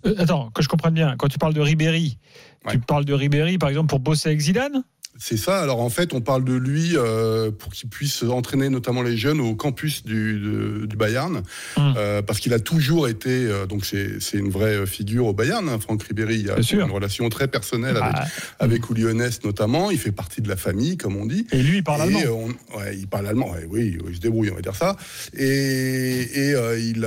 Euh, 0.05 0.15
attends, 0.19 0.51
que 0.51 0.63
je 0.63 0.69
comprenne 0.69 0.95
bien, 0.95 1.17
quand 1.17 1.29
tu 1.29 1.39
parles 1.39 1.55
de 1.55 1.61
Ribéry, 1.61 2.19
Ouais. 2.65 2.73
tu 2.73 2.79
parles 2.79 3.05
de 3.05 3.13
Ribéry 3.15 3.59
par 3.59 3.69
exemple 3.69 3.89
pour 3.89 3.99
bosser 4.01 4.29
avec 4.29 4.41
Zidane 4.41 4.85
C'est 5.19 5.37
ça. 5.37 5.61
Alors 5.61 5.81
en 5.81 5.91
fait, 5.91 6.15
on 6.15 6.21
parle 6.21 6.43
de 6.43 6.55
lui 6.55 6.93
euh, 6.97 7.51
pour 7.51 7.73
qu'il 7.73 7.89
puisse 7.89 8.23
entraîner 8.23 8.71
notamment 8.71 9.03
les 9.03 9.17
jeunes 9.17 9.41
au 9.41 9.55
campus 9.55 10.05
du, 10.05 10.41
de- 10.41 10.87
du 10.87 10.97
Bayern, 10.97 11.43
Hum. 11.77 11.95
euh, 11.97 12.23
parce 12.23 12.41
qu'il 12.41 12.53
a 12.55 12.59
toujours 12.59 13.07
été. 13.09 13.29
euh, 13.31 13.67
donc 13.67 13.85
c'est 13.85 14.19
une 14.33 14.51
vraie 14.51 14.87
figure 14.87 15.27
au 15.27 15.33
Bayern. 15.35 15.69
hein. 15.69 15.79
Franck 15.79 16.03
Ribéry, 16.05 16.41
il 16.41 16.51
a 16.51 16.63
sûr. 16.63 16.85
une 16.87 16.91
relation 16.91 17.29
très 17.29 17.47
personnelle 17.47 17.99
avec 17.99 18.13
Ah, 18.17 18.27
avec 18.59 18.89
Oulionès 18.91 19.45
notamment. 19.45 19.91
Il 19.91 19.99
fait 19.99 20.13
partie 20.13 20.41
de 20.41 20.49
la 20.49 20.57
famille, 20.57 20.97
comme 20.97 21.17
on 21.17 21.27
dit. 21.27 21.47
et 21.53 21.63
lui, 21.63 21.79
il 21.79 21.85
parle 21.85 22.11
Et, 22.11 22.17
allemand. 22.23 22.49
on- 22.75 22.79
ouais, 22.79 22.97
il 22.99 23.07
parle 23.07 23.27
allemand, 23.29 23.53
ouais, 23.53 23.67
oui, 23.69 23.99
il 24.09 24.17
se 24.17 24.21
débrouille, 24.21 24.51
on 24.51 24.55
va 24.57 24.63
dire 24.63 24.75
ça. 24.77 24.97
Et, 25.37 25.45
et, 25.45 26.55
il, 26.81 27.07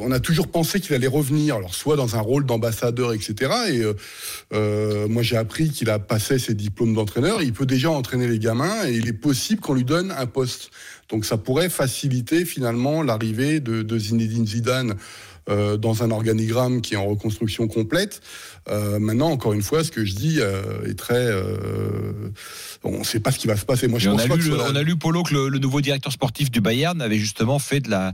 on 0.00 0.10
a 0.10 0.20
toujours 0.20 0.48
pensé 0.48 0.80
qu'il 0.80 0.94
allait 0.94 1.06
revenir, 1.06 1.56
alors 1.56 1.74
soit 1.74 1.96
dans 1.96 2.16
un 2.16 2.20
rôle 2.20 2.46
d'ambassadeur, 2.46 3.12
etc. 3.12 3.52
Et 3.70 5.06
moi, 5.08 5.22
j'ai 5.22 5.36
appris 5.36 5.68
qu'il 5.70 5.90
a 5.90 5.98
passé 5.98 6.38
ses 6.38 6.54
diplômes 6.54 6.94
d'entraîneur. 6.94 7.25
Il 7.42 7.52
peut 7.52 7.66
déjà 7.66 7.90
entraîner 7.90 8.28
les 8.28 8.38
gamins 8.38 8.86
et 8.86 8.94
il 8.94 9.08
est 9.08 9.12
possible 9.12 9.60
qu'on 9.60 9.74
lui 9.74 9.84
donne 9.84 10.10
un 10.10 10.26
poste. 10.26 10.70
Donc, 11.08 11.24
ça 11.24 11.36
pourrait 11.36 11.70
faciliter 11.70 12.44
finalement 12.44 13.02
l'arrivée 13.02 13.60
de, 13.60 13.82
de 13.82 13.98
Zinedine 13.98 14.46
Zidane. 14.46 14.96
euh, 15.48 15.76
dans 15.76 16.02
un 16.02 16.10
organigramme 16.10 16.80
qui 16.80 16.94
est 16.94 16.96
en 16.96 17.06
reconstruction 17.06 17.68
complète. 17.68 18.20
Euh, 18.68 18.98
maintenant, 18.98 19.30
encore 19.30 19.52
une 19.52 19.62
fois, 19.62 19.84
ce 19.84 19.92
que 19.92 20.04
je 20.04 20.16
dis 20.16 20.38
euh, 20.40 20.90
est 20.90 20.98
très. 20.98 21.32
on 22.82 22.98
ne 22.98 23.04
sait 23.04 23.20
pas 23.20 23.30
ce 23.30 23.38
qui 23.38 23.46
va 23.46 23.56
se 23.56 23.64
passer. 23.64 23.86
Moi, 23.86 24.00
je 24.00 24.10
on, 24.10 24.18
a 24.18 24.26
pas 24.26 24.34
lu, 24.34 24.50
que 24.50 24.72
on 24.72 24.74
a 24.74 24.82
lu, 24.82 24.96
Polo, 24.96 25.22
que 25.22 25.32
le, 25.32 25.48
le 25.48 25.58
nouveau 25.60 25.80
directeur 25.80 26.12
sportif 26.12 26.50
du 26.50 26.60
Bayern 26.60 27.00
avait 27.00 27.18
justement 27.18 27.60
fait 27.60 27.78
de 27.78 27.90
la, 27.90 28.12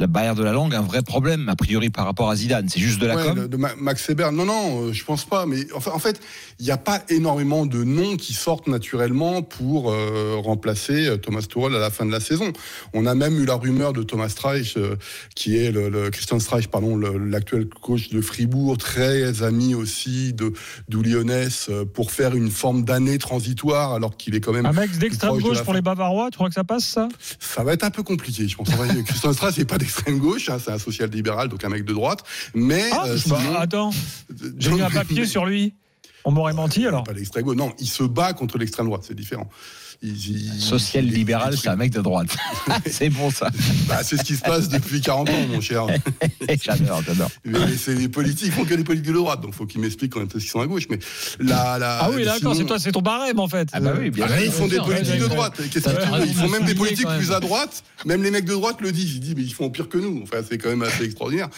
la 0.00 0.06
barrière 0.06 0.34
de 0.34 0.42
la 0.42 0.52
langue 0.52 0.74
un 0.74 0.80
vrai 0.80 1.02
problème, 1.02 1.48
a 1.48 1.56
priori, 1.56 1.90
par 1.90 2.06
rapport 2.06 2.30
à 2.30 2.36
Zidane. 2.36 2.68
C'est 2.68 2.80
juste 2.80 3.00
de 3.00 3.06
la 3.06 3.16
Ouais, 3.16 3.24
com. 3.24 3.36
le- 3.36 3.48
de 3.48 3.56
Ma- 3.56 3.74
Max 3.78 4.06
Weber. 4.08 4.32
Non, 4.32 4.46
non, 4.46 4.86
euh, 4.88 4.92
je 4.92 5.04
pense 5.04 5.24
pas. 5.24 5.44
Mais 5.46 5.66
enfin, 5.74 5.90
en 5.94 5.98
fait, 5.98 6.20
il 6.58 6.64
n'y 6.64 6.70
a 6.72 6.76
pas 6.78 7.02
énormément 7.10 7.66
de 7.66 7.84
noms 7.84 8.16
qui 8.16 8.32
sortent 8.32 8.66
naturellement 8.66 9.42
pour 9.42 9.92
euh, 9.92 10.36
remplacer 10.42 11.06
euh, 11.06 11.16
Thomas 11.18 11.42
Tuchel 11.42 11.74
à 11.76 11.78
la 11.78 11.90
fin 11.90 12.06
de 12.06 12.10
la 12.12 12.20
saison. 12.20 12.52
On 12.94 13.04
a 13.06 13.14
même 13.14 13.38
eu 13.38 13.44
la 13.44 13.54
rumeur 13.56 13.92
de 13.92 14.02
Thomas 14.02 14.30
Streich, 14.30 14.76
euh, 14.78 14.96
qui 15.36 15.56
est 15.58 15.70
le, 15.70 15.88
le- 15.90 16.10
Christian 16.10 16.38
Streich, 16.40 16.68
pardon, 16.68 16.96
l'actuel 16.96 17.66
coach 17.68 18.08
de 18.08 18.20
Fribourg, 18.22 18.78
très 18.78 19.42
ami 19.42 19.74
aussi 19.74 20.32
de 20.32 20.52
d'Oulionès, 20.88 21.66
euh, 21.70 21.84
pour 21.84 22.10
faire 22.10 22.34
une 22.34 22.50
forme 22.50 22.84
d'année 22.84 23.18
transitoire, 23.18 23.92
alors 23.92 24.16
qu'il 24.16 24.34
est 24.34 24.40
quand 24.40 24.52
même. 24.52 24.66
Un 24.66 24.72
mec 24.72 24.96
d'extrême 24.98 25.36
de 25.36 25.42
gauche 25.42 25.58
pour 25.58 25.66
fin. 25.66 25.72
les 25.74 25.82
Bavarois, 25.82 26.30
tu 26.30 26.36
crois 26.36 26.48
que 26.48 26.54
ça 26.54 26.64
passe, 26.64 26.84
ça? 26.86 27.08
Ça 27.38 27.62
va 27.64 27.72
être 27.74 27.84
un 27.84 27.90
peu 27.90 28.02
compliqué, 28.02 28.48
je 28.48 28.56
pense. 28.56 28.68
Christian 29.06 29.32
Streich, 29.32 29.54
c'est 29.56 29.64
pas 29.64 29.78
d'extrême 29.90 30.18
gauche, 30.18 30.48
hein, 30.48 30.58
c'est 30.62 30.70
un 30.70 30.78
social-libéral, 30.78 31.48
donc 31.48 31.64
un 31.64 31.68
mec 31.68 31.84
de 31.84 31.92
droite. 31.92 32.20
Mais 32.54 32.88
Ah, 32.92 33.04
euh, 33.06 33.12
je 33.16 33.22
sais 33.22 33.30
pas. 33.30 33.40
sinon- 33.40 33.56
attends, 33.58 33.90
j'ai 34.58 34.70
mis 34.70 34.82
un 34.82 34.90
papier 34.90 35.26
sur 35.26 35.44
lui. 35.46 35.74
On 36.24 36.30
m'aurait 36.32 36.52
menti 36.52 36.86
alors. 36.86 37.04
Pas 37.04 37.12
l'extrême 37.14 37.44
gauche. 37.44 37.56
Non, 37.56 37.72
il 37.78 37.86
se 37.88 38.02
bat 38.02 38.34
contre 38.34 38.58
l'extrême 38.58 38.86
droite, 38.86 39.04
c'est 39.06 39.14
différent. 39.14 39.48
Il- 40.02 40.60
Social 40.60 41.04
libéral, 41.04 41.56
c'est 41.58 41.68
un 41.68 41.76
mec 41.76 41.90
de 41.92 42.00
droite. 42.00 42.34
c'est 42.90 43.10
bon 43.10 43.30
ça. 43.30 43.50
Bah, 43.86 44.00
c'est 44.02 44.16
ce 44.16 44.22
qui 44.24 44.34
se 44.34 44.40
passe 44.42 44.68
depuis 44.68 45.00
40 45.02 45.28
ans, 45.28 45.32
mon 45.50 45.60
cher. 45.60 45.86
j'adore, 46.62 47.02
j'adore. 47.06 47.30
Mais 47.44 47.58
c'est 47.76 47.94
les 47.94 48.08
politiques, 48.08 48.46
ils 48.48 48.52
font 48.52 48.64
que 48.64 48.74
les 48.74 48.84
politiques 48.84 49.08
de 49.12 49.18
droite, 49.18 49.40
donc 49.42 49.52
faut 49.54 49.66
qu'ils 49.66 49.80
m'expliquent 49.80 50.12
quand 50.14 50.22
est-ce 50.22 50.38
qu'ils 50.38 50.48
sont 50.50 50.60
à 50.60 50.66
gauche. 50.66 50.84
Mais 50.90 50.98
la, 51.38 51.78
la, 51.78 51.98
Ah 52.02 52.10
oui, 52.10 52.22
sinon- 52.22 52.32
d'accord, 52.34 52.56
c'est 52.56 52.64
toi, 52.64 52.78
c'est 52.78 52.92
ton 52.92 53.02
barème 53.02 53.38
en 53.40 53.48
fait. 53.48 53.68
Ah 53.72 53.80
bah 53.80 53.92
oui, 53.98 54.10
bien 54.10 54.26
Ah, 54.28 54.36
sûr. 54.38 54.46
ils 54.46 54.52
font 54.52 54.66
des 54.68 54.78
politiques 54.78 55.20
de 55.20 55.26
droite. 55.26 55.54
Qu'est-ce 55.70 55.88
Ils 56.26 56.34
font 56.34 56.48
même 56.48 56.64
des 56.64 56.74
politiques 56.74 57.06
même. 57.06 57.18
plus 57.18 57.32
à 57.32 57.40
droite. 57.40 57.82
Même 58.06 58.22
les 58.22 58.30
mecs 58.30 58.46
de 58.46 58.52
droite 58.52 58.80
le 58.80 58.92
disent. 58.92 59.14
Ils 59.16 59.20
disent, 59.20 59.34
mais 59.36 59.42
ils 59.42 59.52
font 59.54 59.68
pire 59.68 59.88
que 59.88 59.98
nous. 59.98 60.20
Enfin, 60.22 60.38
c'est 60.48 60.56
quand 60.56 60.70
même 60.70 60.82
assez 60.82 61.04
extraordinaire. 61.04 61.48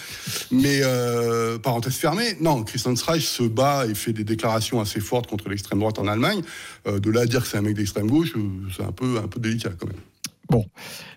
Mais 0.51 0.81
euh, 0.83 1.59
parenthèse 1.59 1.95
fermée, 1.95 2.37
non, 2.41 2.65
Christian 2.65 2.97
Streich 2.97 3.25
se 3.25 3.45
bat 3.45 3.87
et 3.89 3.95
fait 3.95 4.13
des 4.13 4.25
déclarations 4.25 4.81
assez 4.81 4.99
fortes 5.01 5.29
contre 5.29 5.49
l'extrême 5.49 5.79
droite 5.79 5.99
en 6.01 6.09
Allemagne. 6.09 6.43
Euh, 6.87 6.99
de 6.99 7.11
là 7.11 7.21
à 7.23 7.27
dire 7.27 7.43
que 7.43 7.49
c'est 7.49 7.59
un 7.59 7.63
mec 7.63 7.75
d'extrême 7.77 8.09
gauche, 8.09 8.33
euh, 8.37 8.41
c'est 8.77 8.83
un 8.85 8.93
peu, 8.93 9.19
un 9.23 9.29
peu 9.29 9.39
délicat 9.41 9.71
quand 9.79 9.87
même. 9.87 10.63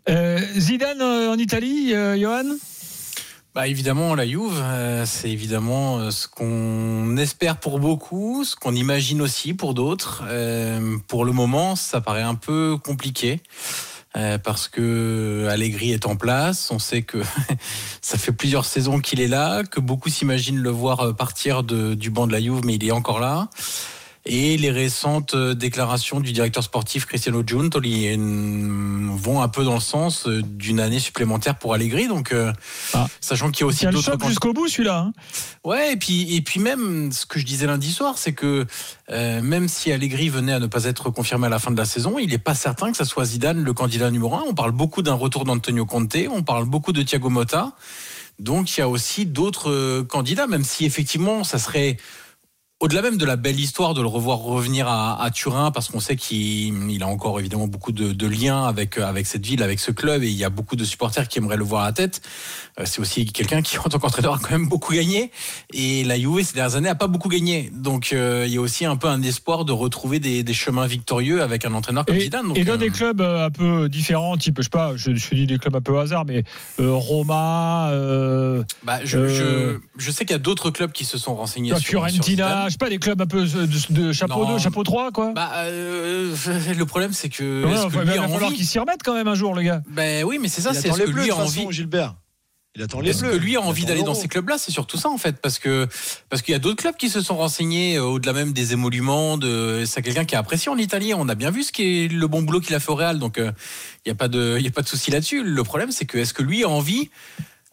Euh, 0.09 0.39
Zidane 0.57 1.01
euh, 1.01 1.31
en 1.33 1.37
Italie, 1.37 1.93
euh, 1.93 2.17
Johan? 2.17 2.55
Bah 3.53 3.67
évidemment, 3.67 4.15
la 4.15 4.27
Juve, 4.27 4.51
euh, 4.61 5.05
c'est 5.05 5.29
évidemment 5.31 5.97
euh, 5.99 6.11
ce 6.11 6.27
qu'on 6.27 7.15
espère 7.17 7.57
pour 7.57 7.79
beaucoup, 7.79 8.43
ce 8.43 8.55
qu'on 8.55 8.75
imagine 8.75 9.21
aussi 9.21 9.53
pour 9.53 9.73
d'autres. 9.73 10.23
Euh, 10.27 10.97
pour 11.07 11.23
le 11.25 11.31
moment, 11.31 11.75
ça 11.75 12.01
paraît 12.01 12.21
un 12.21 12.35
peu 12.35 12.77
compliqué. 12.77 13.41
euh, 14.17 14.37
parce 14.37 14.67
que 14.69 15.47
Allegri 15.49 15.91
est 15.91 16.05
en 16.05 16.15
place, 16.15 16.69
on 16.71 16.79
sait 16.79 17.01
que 17.01 17.17
ça 18.01 18.17
fait 18.17 18.31
plusieurs 18.31 18.63
saisons 18.65 18.99
qu'il 18.99 19.19
est 19.19 19.27
là, 19.27 19.63
que 19.63 19.79
beaucoup 19.81 20.09
s'imaginent 20.09 20.59
le 20.61 20.69
voir 20.69 21.13
partir 21.15 21.63
de- 21.63 21.93
du 21.95 22.09
banc 22.09 22.27
de 22.27 22.31
la 22.33 22.39
Juve, 22.41 22.61
mais 22.65 22.75
il 22.75 22.85
est 22.85 22.91
encore 22.91 23.19
là. 23.19 23.49
Et 24.27 24.57
les 24.57 24.71
récentes 24.71 25.35
euh, 25.35 25.53
déclarations 25.53 26.19
du 26.19 26.31
directeur 26.31 26.63
sportif 26.63 27.05
Cristiano 27.05 27.43
Giuntoli 27.45 28.15
vont 28.17 29.41
un 29.41 29.47
peu 29.47 29.63
dans 29.63 29.75
le 29.75 29.79
sens 29.79 30.27
euh, 30.27 30.41
d'une 30.41 30.79
année 30.79 30.97
supplémentaire 30.99 31.59
pour 31.59 31.75
Allegri. 31.75 32.07
Donc, 32.07 32.31
euh, 32.31 32.51
Ah. 32.95 33.07
sachant 33.21 33.51
qu'il 33.51 33.61
y 33.61 33.63
a 33.63 33.67
aussi 33.67 33.85
d'autres 33.85 34.01
choc 34.01 34.25
jusqu'au 34.27 34.51
bout 34.51 34.67
celui-là. 34.67 34.97
hein. 34.97 35.13
Ouais, 35.63 35.93
et 35.93 35.95
puis, 35.95 36.35
et 36.35 36.41
puis 36.41 36.59
même, 36.59 37.11
ce 37.11 37.27
que 37.27 37.39
je 37.39 37.45
disais 37.45 37.67
lundi 37.67 37.91
soir, 37.91 38.17
c'est 38.17 38.33
que 38.33 38.65
euh, 39.11 39.41
même 39.43 39.67
si 39.67 39.91
Allegri 39.91 40.29
venait 40.29 40.53
à 40.53 40.59
ne 40.59 40.65
pas 40.67 40.85
être 40.85 41.11
confirmé 41.11 41.45
à 41.45 41.49
la 41.51 41.59
fin 41.59 41.69
de 41.69 41.77
la 41.77 41.85
saison, 41.85 42.17
il 42.17 42.29
n'est 42.29 42.39
pas 42.39 42.55
certain 42.55 42.89
que 42.89 42.97
ça 42.97 43.05
soit 43.05 43.25
Zidane 43.25 43.63
le 43.63 43.73
candidat 43.73 44.09
numéro 44.09 44.33
un. 44.35 44.43
On 44.47 44.55
parle 44.55 44.71
beaucoup 44.71 45.03
d'un 45.03 45.13
retour 45.13 45.45
d'Antonio 45.45 45.85
Conte, 45.85 46.17
on 46.31 46.41
parle 46.41 46.65
beaucoup 46.65 46.93
de 46.93 47.03
Thiago 47.03 47.29
Motta. 47.29 47.73
Donc 48.39 48.75
il 48.75 48.79
y 48.79 48.83
a 48.83 48.89
aussi 48.89 49.25
d'autres 49.27 50.01
candidats, 50.09 50.47
même 50.47 50.63
si 50.65 50.83
effectivement 50.85 51.43
ça 51.45 51.57
serait 51.59 51.95
au-delà 52.81 53.01
même 53.01 53.17
de 53.17 53.25
la 53.25 53.37
belle 53.37 53.59
histoire 53.59 53.93
de 53.93 54.01
le 54.01 54.07
revoir 54.07 54.39
revenir 54.39 54.87
à, 54.87 55.23
à 55.23 55.31
Turin, 55.31 55.71
parce 55.71 55.87
qu'on 55.87 56.01
sait 56.01 56.17
qu'il 56.17 56.91
il 56.91 57.03
a 57.03 57.07
encore 57.07 57.39
évidemment 57.39 57.67
beaucoup 57.67 57.93
de, 57.93 58.11
de 58.11 58.27
liens 58.27 58.65
avec, 58.65 58.97
avec 58.97 59.27
cette 59.27 59.45
ville, 59.45 59.63
avec 59.63 59.79
ce 59.79 59.91
club, 59.91 60.23
et 60.23 60.27
il 60.27 60.35
y 60.35 60.43
a 60.43 60.49
beaucoup 60.49 60.75
de 60.75 60.83
supporters 60.83 61.27
qui 61.29 61.39
aimeraient 61.39 61.55
le 61.57 61.63
voir 61.63 61.83
à 61.83 61.85
la 61.87 61.93
tête. 61.93 62.21
Euh, 62.79 62.83
C'est 62.85 62.99
aussi 62.99 63.25
quelqu'un 63.25 63.61
qui, 63.61 63.77
en 63.79 63.83
tant 63.83 63.97
qu'entraîneur, 63.97 64.33
a 64.35 64.39
quand 64.39 64.51
même 64.51 64.67
beaucoup 64.67 64.93
gagné. 64.93 65.31
Et 65.73 66.03
la 66.03 66.19
Juve, 66.19 66.43
ces 66.43 66.53
dernières 66.53 66.75
années, 66.75 66.89
a 66.89 66.95
pas 66.95 67.07
beaucoup 67.07 67.29
gagné. 67.29 67.71
Donc 67.73 68.11
euh, 68.11 68.43
il 68.45 68.53
y 68.53 68.57
a 68.57 68.61
aussi 68.61 68.85
un 68.85 68.97
peu 68.97 69.07
un 69.07 69.21
espoir 69.21 69.63
de 69.63 69.71
retrouver 69.71 70.19
des, 70.19 70.43
des 70.43 70.53
chemins 70.53 70.85
victorieux 70.85 71.41
avec 71.41 71.63
un 71.63 71.73
entraîneur 71.73 72.05
comme 72.05 72.15
Et, 72.15 72.21
Zidane. 72.21 72.47
Donc, 72.47 72.57
et 72.57 72.65
dans 72.65 72.73
euh, 72.73 72.77
des 72.77 72.89
clubs 72.89 73.21
un 73.21 73.51
peu 73.51 73.87
différents, 73.87 74.35
type, 74.35 74.57
je 74.57 74.63
sais 74.63 74.69
pas, 74.69 74.97
je, 74.97 75.15
je 75.15 75.33
dis 75.33 75.47
des 75.47 75.57
clubs 75.57 75.75
un 75.75 75.81
peu 75.81 75.93
au 75.93 75.97
hasard, 75.99 76.25
mais 76.25 76.43
euh, 76.81 76.91
Roma, 76.91 77.89
bah, 78.83 78.99
je, 79.05 79.27
je, 79.29 79.79
je 79.97 80.11
sais 80.11 80.25
qu'il 80.25 80.33
y 80.33 80.35
a 80.35 80.39
d'autres 80.39 80.71
clubs 80.71 80.91
qui 80.91 81.05
se 81.05 81.17
sont 81.17 81.35
renseignés 81.35 81.69
sur, 81.69 81.79
sur 81.79 81.89
Fiorentina, 81.89 82.64
Je 82.67 82.71
sais 82.73 82.77
pas, 82.77 82.89
des 82.89 82.97
clubs 82.99 83.21
un 83.21 83.25
peu 83.27 83.43
de, 83.45 83.65
de 83.93 84.11
chapeau 84.13 84.45
Non. 84.45 84.53
2, 84.53 84.59
chapeau 84.59 84.83
3, 84.83 85.11
quoi. 85.11 85.31
Bah, 85.33 85.51
euh, 85.57 86.35
le 86.77 86.85
problème, 86.85 87.13
c'est 87.13 87.29
que. 87.29 87.63
Ouais, 87.65 87.77
enfin, 87.77 87.99
que 88.01 88.03
il 88.05 88.07
va 88.07 88.23
a 88.23 88.27
falloir 88.27 88.43
envie 88.45 88.55
qu'il 88.55 88.65
s'y 88.65 88.79
remette 88.79 89.01
quand 89.03 89.13
même 89.13 89.27
un 89.27 89.35
jour, 89.35 89.53
le 89.55 89.61
gars. 89.63 89.81
Ben 89.89 90.23
oui, 90.23 90.37
mais 90.41 90.47
c'est 90.47 90.61
ça, 90.61 90.71
il 90.73 90.75
c'est 90.79 90.87
attend 90.87 90.95
ce 90.95 90.99
les 91.01 91.05
que 91.07 91.11
bleus, 91.11 91.23
lui 91.23 91.31
a 91.31 91.35
envie. 91.35 91.67
Gilbert. 91.71 92.15
Il 92.77 92.83
attend 92.83 92.99
les 92.99 93.11
Est-ce 93.11 93.21
bleus. 93.21 93.31
que 93.31 93.35
lui 93.37 93.55
a 93.55 93.61
envie 93.61 93.85
d'aller 93.85 94.03
dans 94.03 94.13
ces 94.13 94.27
clubs-là? 94.27 94.57
C'est 94.57 94.71
surtout 94.73 94.97
ça 94.97 95.07
en 95.09 95.17
fait, 95.17 95.39
parce 95.41 95.59
que 95.59 95.87
parce 96.29 96.41
qu'il 96.41 96.51
y 96.51 96.55
a 96.55 96.59
d'autres 96.59 96.75
clubs 96.81 96.97
qui 96.97 97.09
se 97.09 97.21
sont 97.21 97.37
renseignés 97.37 97.95
euh, 97.95 98.03
au-delà 98.03 98.33
même 98.33 98.51
des 98.51 98.73
émoluments. 98.73 99.37
De, 99.37 99.83
c'est 99.85 100.01
quelqu'un 100.01 100.25
qui 100.25 100.35
a 100.35 100.39
apprécié 100.39 100.69
en 100.69 100.77
Italie. 100.77 101.13
On 101.13 101.29
a 101.29 101.35
bien 101.35 101.51
vu 101.51 101.63
ce 101.63 101.71
qui 101.71 102.03
est 102.03 102.07
le 102.11 102.27
bon 102.27 102.41
boulot 102.41 102.59
qu'il 102.59 102.75
a 102.75 102.81
fait 102.81 102.91
au 102.91 102.95
Real, 102.95 103.17
donc 103.17 103.37
euh, 103.37 103.53
il 104.05 104.09
y 104.09 104.11
a 104.11 104.15
pas 104.15 104.27
de 104.27 104.57
il 104.59 104.65
y 104.65 104.67
a 104.67 104.71
pas 104.71 104.81
de 104.81 104.89
souci 104.89 105.09
là-dessus. 105.09 105.41
Le 105.41 105.63
problème, 105.63 105.91
c'est 105.91 106.03
que 106.05 106.17
est-ce 106.17 106.33
que 106.33 106.43
lui 106.43 106.65
a 106.65 106.69
envie 106.69 107.09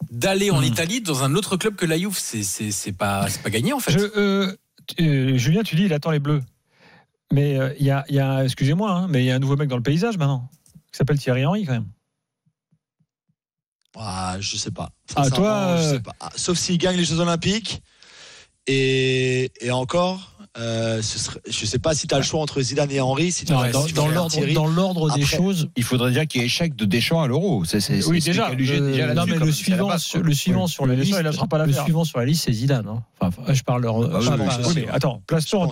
d'aller 0.09 0.51
en 0.51 0.61
Hmm. 0.61 0.65
Italie 0.65 1.01
dans 1.01 1.23
un 1.23 1.35
autre 1.35 1.57
club 1.57 1.75
que 1.75 1.85
la 1.85 1.97
Juve? 1.97 2.17
C'est 2.17 2.91
pas 2.97 3.27
c'est 3.27 3.41
pas 3.41 3.49
gagné 3.49 3.73
en 3.73 3.79
fait. 3.79 3.91
Je, 3.91 3.99
euh, 4.15 4.55
euh, 4.99 5.37
Julien, 5.37 5.63
tu 5.63 5.75
dis, 5.75 5.83
il 5.83 5.93
attend 5.93 6.11
les 6.11 6.19
bleus. 6.19 6.43
Mais 7.31 7.57
euh, 7.57 7.73
il 7.79 7.85
y 7.85 7.91
a, 7.91 8.05
il 8.09 8.15
y 8.15 8.19
a- 8.19 8.43
excusez-moi, 8.43 8.91
hein, 8.91 9.07
mais 9.09 9.23
il 9.23 9.25
y 9.25 9.31
a 9.31 9.35
un 9.35 9.39
nouveau 9.39 9.55
mec 9.55 9.67
dans 9.69 9.77
le 9.77 9.83
paysage 9.83 10.17
maintenant, 10.17 10.49
qui 10.91 10.97
s'appelle 10.97 11.17
Thierry 11.17 11.45
Henry 11.45 11.65
quand 11.65 11.73
même. 11.73 11.87
Ah, 13.95 14.37
je 14.39 14.57
sais 14.57 14.71
pas. 14.71 14.89
Ah, 15.15 15.29
toi, 15.29 15.77
je 15.77 15.83
euh, 15.83 15.91
sais 15.93 15.99
pas. 15.99 16.15
Ah, 16.19 16.31
Sauf 16.35 16.57
s'il 16.57 16.77
gagne 16.77 16.97
les 16.97 17.05
Jeux 17.05 17.19
Olympiques. 17.19 17.81
Et, 18.65 19.51
et 19.59 19.71
encore, 19.71 20.32
euh, 20.57 21.01
ce 21.01 21.17
serait, 21.17 21.39
je 21.49 21.65
sais 21.65 21.79
pas 21.79 21.95
si 21.95 22.05
tu 22.07 22.13
as 22.13 22.17
le 22.19 22.23
choix 22.23 22.39
entre 22.39 22.61
Zidane 22.61 22.91
et 22.91 23.01
Henry. 23.01 23.31
Si 23.31 23.43
tu 23.45 23.51
Non, 23.53 23.59
restes 23.59 23.93
dans, 23.95 24.07
l'ordre, 24.07 24.31
Thierry. 24.31 24.53
dans 24.53 24.67
l'ordre 24.67 25.11
des 25.15 25.25
choses. 25.25 25.69
Il 25.75 25.83
faudrait 25.83 26.11
dire 26.11 26.27
qu'il 26.27 26.41
y 26.41 26.43
ait 26.43 26.47
échec 26.47 26.75
de 26.75 26.85
Deschamps 26.85 27.21
à 27.21 27.27
l'Euro. 27.27 27.65
C'est, 27.65 27.79
c'est, 27.79 28.05
Oui, 28.05 28.21
c'est 28.21 28.31
déjà, 28.31 28.47
calculé 28.49 28.79
euh, 28.79 28.91
déjà 28.91 29.13
non, 29.15 29.25
mais 29.27 29.37
le 29.37 29.51
suivant, 29.51 29.87
base, 29.87 30.03
sur, 30.03 30.19
quoi. 30.19 30.27
le 30.27 30.33
suivant 30.35 30.63
Oui. 30.65 30.69
sur 30.69 30.85
la 30.85 30.95
liste, 30.95 31.15
il 31.17 31.23
lâchera 31.23 31.47
pas 31.47 31.65
le 31.65 31.73
suivant 31.73 32.03
sur 32.03 32.19
la 32.19 32.25
liste, 32.25 32.43
c'est 32.45 32.53
Zidane. 32.53 32.87
hein. 32.87 33.03
Enfin, 33.19 33.53
je 33.53 33.63
parle. 33.63 33.85
Ah 33.87 34.19
pas- 34.19 34.37
pas- 34.37 34.57
Oui, 34.67 34.73
mais 34.75 34.87
attends, 34.89 35.21
place-toi 35.27 35.69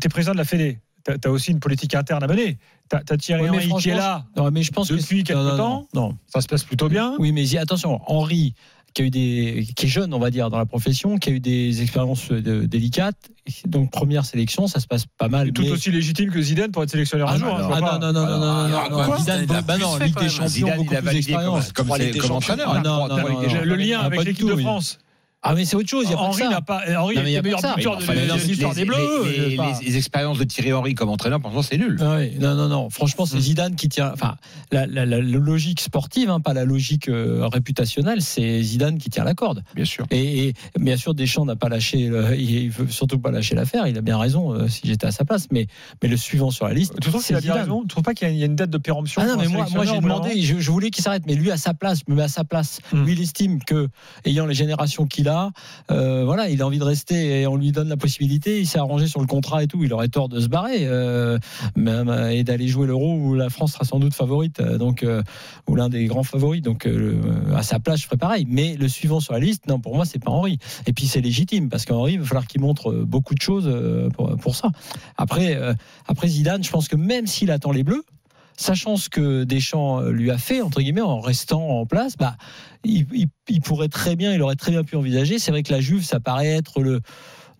T'es 0.00 0.08
président 0.08 0.32
de 0.32 0.38
la 0.38 0.44
Fédé. 0.44 0.78
T'as 1.04 1.14
as 1.24 1.30
aussi 1.32 1.50
une 1.50 1.58
politique 1.58 1.96
interne 1.96 2.22
à 2.22 2.28
mener. 2.28 2.58
T'as 2.88 3.00
as 3.10 3.16
Thierry 3.16 3.48
Henry 3.50 3.68
qui 3.80 3.90
est 3.90 3.94
là 3.96 4.24
Non, 4.36 4.52
mais 4.52 4.62
je 4.62 4.70
pense 4.70 4.88
que 4.88 4.94
depuis 4.94 5.24
quelques 5.24 5.36
non, 5.40 5.44
non, 5.50 5.56
temps. 5.56 5.88
Non, 5.94 6.00
non. 6.10 6.16
Ça 6.32 6.40
se 6.40 6.46
passe 6.46 6.62
plutôt 6.62 6.88
bien. 6.88 7.16
Oui, 7.18 7.32
mais 7.32 7.56
attention, 7.56 8.00
Henri, 8.06 8.54
qui 8.94 9.02
a 9.02 9.04
eu 9.06 9.10
des, 9.10 9.66
qui 9.76 9.86
est 9.86 9.88
jeune, 9.88 10.12
on 10.14 10.18
va 10.18 10.30
dire, 10.30 10.50
dans 10.50 10.58
la 10.58 10.66
profession, 10.66 11.18
qui 11.18 11.30
a 11.30 11.32
eu 11.32 11.40
des 11.40 11.82
expériences 11.82 12.30
euh, 12.30 12.66
délicates. 12.66 13.30
Donc 13.66 13.90
première 13.90 14.24
sélection, 14.24 14.66
ça 14.66 14.80
se 14.80 14.86
passe 14.86 15.04
pas 15.18 15.28
mal. 15.28 15.48
Et 15.48 15.52
tout 15.52 15.62
mais- 15.62 15.70
aussi 15.70 15.90
légitime 15.90 16.30
que 16.30 16.40
Zidane 16.42 16.70
pour 16.70 16.82
être 16.82 16.90
sélectionneur 16.90 17.28
Ah, 17.30 17.34
un 17.34 17.38
jour. 17.38 17.48
non, 17.48 17.54
hein, 17.56 17.58
je 17.62 17.66
vois 17.66 17.76
ah, 17.76 17.98
non, 17.98 18.12
non, 18.12 18.12
non, 18.12 18.26
non, 18.26 18.38
non, 18.38 18.38
non, 18.40 18.64
alors, 18.64 18.90
non, 18.90 18.96
quoi, 18.96 19.06
non, 19.06 19.18
Zidane, 19.18 19.40
Zidane, 19.40 19.44
il 19.48 19.56
a 19.56 19.62
bah 19.62 19.78
non, 19.78 19.96
fait, 19.96 20.04
Ligue 20.06 20.14
des 20.14 20.20
même. 20.20 20.30
Champions, 20.30 20.48
Zidane, 20.48 20.76
beaucoup 20.76 20.92
il 20.92 20.96
a 20.96 21.00
plus 21.00 21.06
comme, 21.06 21.14
d'expérience. 21.14 21.72
comme, 21.72 21.88
comme 21.88 21.98
Champions. 21.98 22.34
entraîneur. 22.36 22.68
Ah, 22.70 22.76
hein, 22.78 22.82
non, 22.84 23.08
non, 23.08 23.16
non. 23.16 23.40
Le 23.64 23.76
lien 23.76 23.98
Ah, 24.02 24.06
avec 24.06 24.24
l'équipe 24.24 24.46
de. 24.46 24.56
France. 24.56 24.98
Ah, 25.44 25.54
mais 25.54 25.64
c'est 25.64 25.74
autre 25.76 25.88
chose. 25.88 26.04
Il 26.06 26.12
y 26.12 26.14
a 26.14 26.18
Henri 26.18 26.42
n'a 26.48 26.60
pas. 26.60 26.82
Henri 26.96 27.16
Non, 27.16 27.22
mais 27.22 27.30
il 27.30 27.32
y 27.32 27.34
est 27.34 27.38
a 27.38 27.42
le 27.42 27.50
pas 27.50 27.74
meilleur 27.74 27.74
buteur 27.76 27.96
de 27.98 28.02
Enfin, 28.02 28.14
les- 28.14 28.26
de 28.26 28.46
l'histoire 28.48 28.74
des 28.74 28.84
Bleus. 28.84 29.24
les- 29.24 29.56
sais 29.56 29.84
les- 29.84 29.96
expériences 29.96 30.38
de 30.38 30.44
Thierry 30.44 30.72
Henry 30.72 30.94
comme 30.94 31.08
entraîneur, 31.08 31.40
pour 31.40 31.50
l'instant, 31.50 31.68
c'est 31.68 31.78
nul. 31.78 31.98
Ah 32.00 32.16
oui, 32.18 32.32
non, 32.40 32.54
non, 32.54 32.68
non. 32.68 32.90
Franchement, 32.90 33.26
c'est 33.26 33.40
Zidane 33.40 33.74
qui 33.74 33.88
tient. 33.88 34.12
Enfin, 34.12 34.36
la, 34.70 34.86
la- 34.86 35.04
la- 35.04 35.20
la 35.20 35.38
logique 35.38 35.80
sportive, 35.80 36.30
hein, 36.30 36.38
pas 36.40 36.52
la 36.54 36.64
logique 36.64 37.08
euh, 37.08 37.48
réputationnelle, 37.48 38.22
c'est 38.22 38.62
Zidane 38.62 38.98
qui 38.98 39.10
tient 39.10 39.24
la 39.24 39.34
corde. 39.34 39.64
Bien 39.74 39.84
sûr. 39.84 40.06
Et, 40.12 40.48
et 40.50 40.54
bien 40.78 40.96
sûr, 40.96 41.12
Deschamps 41.14 41.44
n'a 41.44 41.56
pas 41.56 41.68
lâché. 41.68 42.06
le- 42.08 42.36
il 42.38 42.70
veut 42.70 42.88
surtout 42.88 43.18
pas 43.18 43.30
lâcher 43.32 43.54
l'affaire. 43.56 43.86
Il 43.88 43.98
a 43.98 44.00
bien 44.00 44.18
raison. 44.18 44.52
euh, 44.54 44.68
si 44.68 44.82
j'étais 44.84 45.06
à 45.06 45.10
sa 45.10 45.24
place, 45.24 45.48
mais 45.50 45.66
mais 46.02 46.08
le 46.08 46.16
suivant 46.16 46.50
sur 46.52 46.66
la 46.68 46.74
liste, 46.74 46.94
Tu 47.00 47.10
trouves 47.10 47.24
qu'il 47.24 47.34
a 47.34 47.40
bien 47.40 47.54
raison? 47.54 47.82
Tu 47.82 47.88
trouves 47.88 48.04
pas 48.04 48.14
qu'il 48.14 48.28
y 48.28 48.30
a- 48.30 48.34
il 48.34 48.38
y 48.38 48.42
a 48.44 48.46
une 48.46 48.54
date 48.56 48.70
de 48.70 48.78
péremption 48.78 49.20
Ah 49.24 49.26
non, 49.26 49.36
mais 49.38 49.48
moi, 49.48 49.66
moi 49.74 49.84
j'ai 49.84 49.98
demandé, 49.98 50.40
je, 50.40 50.58
je 50.60 50.70
voulais 50.70 50.90
qu'il 50.90 51.02
s'arrête, 51.02 51.24
mais 51.26 51.34
lui 51.34 51.50
à 51.50 51.56
sa 51.56 51.74
place, 51.74 52.06
me 52.06 52.14
mets 52.14 52.22
à 52.22 52.28
sa 52.28 52.44
place. 52.44 52.80
Hmm. 52.92 53.04
Lui, 53.04 53.12
il 53.14 53.20
estime 53.22 53.60
que, 53.64 53.88
ayant 54.24 54.46
les 54.46 54.54
générations 54.54 55.06
qu'il 55.06 55.28
a, 55.28 55.31
euh, 55.90 56.24
voilà, 56.24 56.48
il 56.48 56.62
a 56.62 56.66
envie 56.66 56.78
de 56.78 56.84
rester 56.84 57.40
et 57.40 57.46
on 57.46 57.56
lui 57.56 57.72
donne 57.72 57.88
la 57.88 57.96
possibilité. 57.96 58.60
Il 58.60 58.66
s'est 58.66 58.78
arrangé 58.78 59.06
sur 59.06 59.20
le 59.20 59.26
contrat 59.26 59.62
et 59.62 59.66
tout. 59.66 59.82
Il 59.84 59.92
aurait 59.92 60.08
tort 60.08 60.28
de 60.28 60.40
se 60.40 60.48
barrer 60.48 60.86
euh, 60.86 61.38
même, 61.76 62.08
euh, 62.08 62.30
et 62.30 62.44
d'aller 62.44 62.68
jouer 62.68 62.86
l'Euro 62.86 63.14
où 63.14 63.34
la 63.34 63.50
France 63.50 63.72
sera 63.72 63.84
sans 63.84 63.98
doute 63.98 64.14
favorite, 64.14 64.60
donc 64.62 65.04
ou 65.68 65.76
l'un 65.76 65.88
des 65.88 66.06
grands 66.06 66.22
favoris. 66.22 66.62
Donc 66.62 66.88
à 67.54 67.62
sa 67.62 67.78
place, 67.78 68.00
je 68.00 68.06
ferais 68.06 68.16
pareil. 68.16 68.46
Mais 68.48 68.76
le 68.76 68.88
suivant 68.88 69.20
sur 69.20 69.32
la 69.32 69.40
liste, 69.40 69.66
non, 69.66 69.80
pour 69.80 69.94
moi, 69.94 70.04
c'est 70.04 70.18
pas 70.18 70.30
Henri. 70.30 70.58
Et 70.86 70.92
puis 70.92 71.06
c'est 71.06 71.20
légitime 71.20 71.68
parce 71.68 71.84
qu'Henri, 71.84 72.14
il 72.14 72.20
va 72.20 72.26
falloir 72.26 72.46
qu'il 72.46 72.60
montre 72.60 72.92
beaucoup 72.92 73.34
de 73.34 73.42
choses 73.42 73.70
pour, 74.14 74.36
pour 74.36 74.56
ça. 74.56 74.70
Après, 75.16 75.58
après 76.06 76.28
Zidane, 76.28 76.62
je 76.62 76.70
pense 76.70 76.88
que 76.88 76.96
même 76.96 77.26
s'il 77.26 77.50
attend 77.50 77.72
les 77.72 77.84
Bleus 77.84 78.04
sachant 78.56 78.96
ce 78.96 79.08
que 79.08 79.44
Deschamps 79.44 80.00
euh, 80.00 80.10
lui 80.12 80.30
a 80.30 80.38
fait, 80.38 80.60
entre 80.62 80.80
guillemets, 80.80 81.00
en 81.00 81.20
restant 81.20 81.66
en 81.68 81.86
place, 81.86 82.16
bah, 82.16 82.36
il, 82.84 83.06
il- 83.12 83.28
il 83.48 83.60
pourrait 83.60 83.88
très 83.88 84.16
bien, 84.16 84.32
il 84.32 84.42
aurait 84.42 84.56
très 84.56 84.70
bien 84.72 84.84
pu 84.84 84.96
envisager. 84.96 85.38
C'est 85.38 85.50
vrai 85.50 85.62
que 85.62 85.72
la 85.72 85.80
Juve, 85.80 86.04
ça 86.04 86.20
paraît 86.20 86.48
être 86.48 86.80
le 86.80 87.00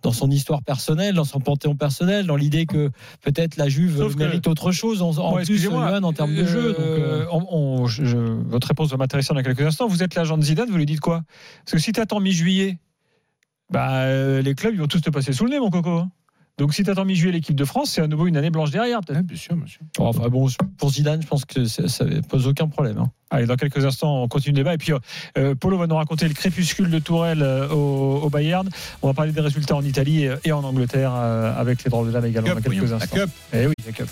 dans 0.01 0.11
son 0.11 0.29
histoire 0.29 0.61
personnelle, 0.63 1.15
dans 1.15 1.23
son 1.23 1.39
panthéon 1.39 1.77
personnel, 1.77 2.25
dans 2.25 2.35
l'idée 2.35 2.65
que 2.65 2.89
peut-être 3.21 3.55
la 3.55 3.69
Juve 3.69 3.99
Sauf 3.99 4.13
que- 4.15 4.19
mérite 4.19 4.47
autre 4.47 4.73
chose 4.73 5.01
en, 5.01 5.11
en 5.11 5.31
Bon, 5.37 5.43
plus 5.45 5.57
Johan, 5.61 6.03
en 6.03 6.11
termes 6.11 6.35
de 6.35 6.43
jeu. 6.45 6.73
donc, 6.73 6.79
euh, 6.81 7.21
Euh, 7.21 7.25
on- 7.31 7.45
on- 7.83 7.87
je- 7.87 8.03
je- 8.03 8.17
votre 8.17 8.67
réponse 8.67 8.89
va 8.89 8.97
m'intéresser 8.97 9.33
dans 9.33 9.41
quelques 9.41 9.61
instants. 9.61 9.87
Vous 9.87 10.03
êtes 10.03 10.15
l'agent 10.15 10.37
de 10.37 10.43
Zidane, 10.43 10.69
vous 10.69 10.75
lui 10.75 10.85
dites 10.85 10.99
quoi? 10.99 11.21
Parce 11.63 11.71
que 11.71 11.77
si 11.77 11.93
tu 11.93 12.01
attends 12.01 12.19
mi-juillet, 12.19 12.79
bah, 13.69 14.01
euh, 14.03 14.41
les 14.41 14.55
clubs 14.55 14.73
ils 14.73 14.79
vont 14.81 14.87
tous 14.87 14.99
te 14.99 15.09
passer 15.09 15.31
sous 15.31 15.45
le 15.45 15.51
nez, 15.51 15.59
mon 15.61 15.69
coco. 15.69 15.91
hein. 15.91 16.11
Donc 16.59 16.73
si 16.75 16.83
tu 16.83 16.91
attends 16.91 17.03
mi-juillet 17.05 17.31
l'équipe 17.33 17.55
de 17.55 17.65
France, 17.65 17.89
c'est 17.91 18.01
à 18.01 18.07
nouveau 18.07 18.27
une 18.27 18.37
année 18.37 18.51
blanche 18.51 18.69
derrière. 18.69 19.01
peut-être. 19.01 19.25
bien 19.25 19.37
sûr, 19.37 19.55
monsieur. 19.55 19.79
enfin 19.97 20.29
bon, 20.29 20.47
pour 20.77 20.91
Zidane, 20.91 21.21
je 21.21 21.27
pense 21.27 21.45
que 21.45 21.65
ça, 21.65 21.87
ça 21.87 22.05
pose 22.29 22.47
aucun 22.47 22.67
problème. 22.67 22.99
hein. 22.99 23.09
Allez, 23.31 23.47
dans 23.47 23.55
quelques 23.55 23.83
instants, 23.83 24.21
on 24.21 24.27
continue 24.27 24.53
le 24.53 24.57
débat. 24.63 24.75
Et 24.75 24.77
puis, 24.77 24.93
euh, 25.37 25.55
Polo 25.55 25.79
va 25.79 25.87
nous 25.87 25.95
raconter 25.95 26.27
le 26.27 26.35
crépuscule 26.35 26.91
de 26.91 26.99
Tourelle 26.99 27.41
euh, 27.41 27.67
au, 27.69 28.21
au 28.21 28.29
Bayern. 28.29 28.69
On 29.01 29.07
va 29.07 29.15
parler 29.15 29.31
des 29.31 29.41
résultats 29.41 29.75
en 29.75 29.81
Italie 29.83 30.25
et, 30.25 30.33
et 30.45 30.51
en 30.51 30.63
Angleterre 30.63 31.11
euh, 31.15 31.59
avec 31.59 31.83
les 31.83 31.89
drôles 31.89 32.07
de 32.07 32.11
dames 32.11 32.25
également 32.25 32.49
Cup, 32.53 32.63
dans 32.63 32.69
quelques 32.69 32.89
la 32.89 32.95
instants. 32.97 33.15
Cup. 33.15 33.29
Eh 33.53 33.65
oui, 33.65 33.73
la 33.87 33.91
Cup. 33.91 34.07